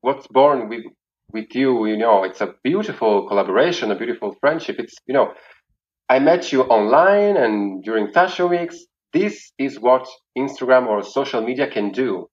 [0.00, 0.84] What's born with
[1.32, 1.86] with you?
[1.86, 4.76] You know, it's a beautiful collaboration, a beautiful friendship.
[4.78, 5.32] It's you know,
[6.08, 8.76] I met you online and during fashion weeks.
[9.12, 10.06] This is what
[10.36, 12.28] Instagram or social media can do.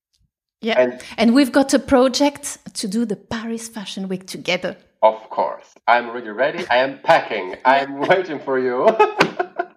[0.62, 0.80] Yeah.
[0.80, 4.78] And And we've got a project to do the Paris Fashion Week together.
[5.02, 5.74] Of course.
[5.88, 6.66] I'm already ready.
[6.70, 7.56] I am packing.
[7.66, 8.88] I'm waiting for you.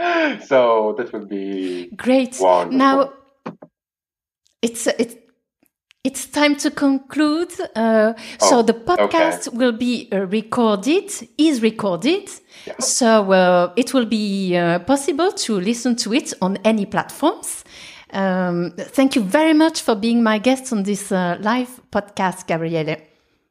[0.46, 2.36] so that would be Great.
[2.40, 2.78] Wonderful.
[2.78, 3.12] Now
[4.62, 5.16] it's it's
[6.04, 7.52] it's time to conclude.
[7.76, 12.30] Uh, so Oh, the podcast will be uh, recorded, is recorded.
[12.66, 12.78] Yeah.
[12.78, 17.64] So uh, it will be uh, possible to listen to it on any platforms.
[18.12, 22.96] Um, thank you very much for being my guest on this uh, live podcast, Gabriele.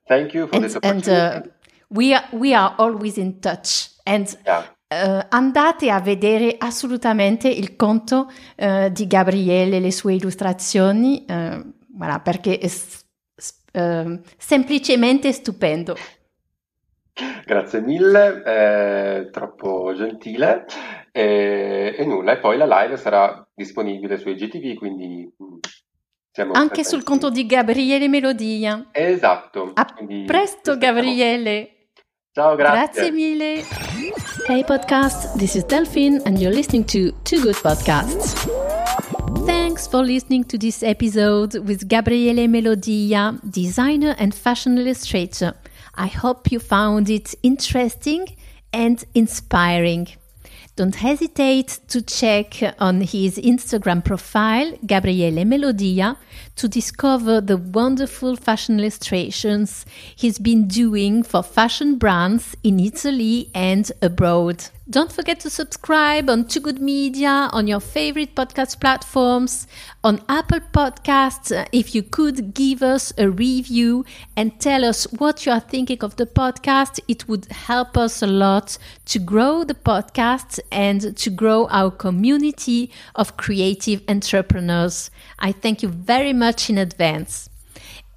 [0.07, 1.49] thank you for And, this and opportunity.
[1.49, 1.53] uh,
[1.91, 3.89] we are we are always in touch.
[4.07, 4.63] And yeah.
[4.91, 11.63] Eh, andate a vedere assolutamente il conto eh, di Gabriele, le sue illustrazioni, eh,
[11.95, 15.95] voilà, perché è s- s- eh, semplicemente stupendo.
[17.45, 20.65] Grazie mille, è troppo gentile.
[21.11, 25.57] E, e nulla, e poi la live sarà disponibile su IGTV, quindi mm,
[26.31, 28.87] siamo Anche sul conto di Gabriele Melodia.
[28.91, 29.71] Esatto.
[29.73, 30.77] A quindi presto.
[30.77, 31.89] Gabriele.
[32.31, 33.11] Ciao, Grazie grazie.
[33.11, 33.63] mille.
[34.49, 38.33] Hey podcast, this is Delphine and you're listening to Too Good Podcasts.
[39.45, 45.53] Thanks for listening to this episode with Gabriele Melodia, designer and fashion illustrator.
[45.93, 48.25] I hope you found it interesting
[48.73, 50.07] and inspiring.
[50.75, 56.17] Don't hesitate to check on his Instagram profile, Gabriele Melodia,
[56.59, 63.89] to discover the wonderful fashion illustrations he's been doing for fashion brands in Italy and
[64.01, 64.65] abroad.
[64.89, 69.67] Don't forget to subscribe on Too Good Media, on your favorite podcast platforms,
[70.03, 71.51] on Apple Podcasts.
[71.71, 74.03] If you could give us a review
[74.35, 78.27] and tell us what you are thinking of the podcast, it would help us a
[78.27, 85.11] lot to grow the podcast and to grow our community of creative entrepreneurs.
[85.37, 87.49] I thank you very much in advance.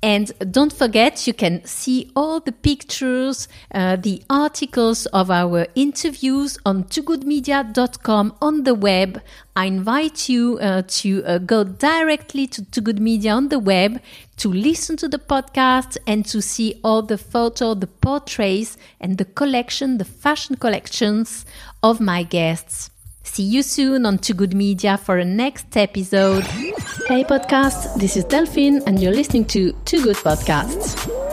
[0.04, 6.58] And don't forget, you can see all the pictures, uh, the articles of our interviews
[6.66, 9.10] on toogoodmedia.com on the web.
[9.54, 14.00] I invite you uh, to uh, go directly to Too Good Media on the web
[14.38, 19.28] to listen to the podcast and to see all the photo, the portraits, and the
[19.40, 21.46] collection, the fashion collections
[21.80, 22.91] of my guests.
[23.24, 26.44] See you soon on Too Good Media for a next episode.
[27.06, 31.31] Hey podcast, this is Delphine and you're listening to Too Good Podcasts.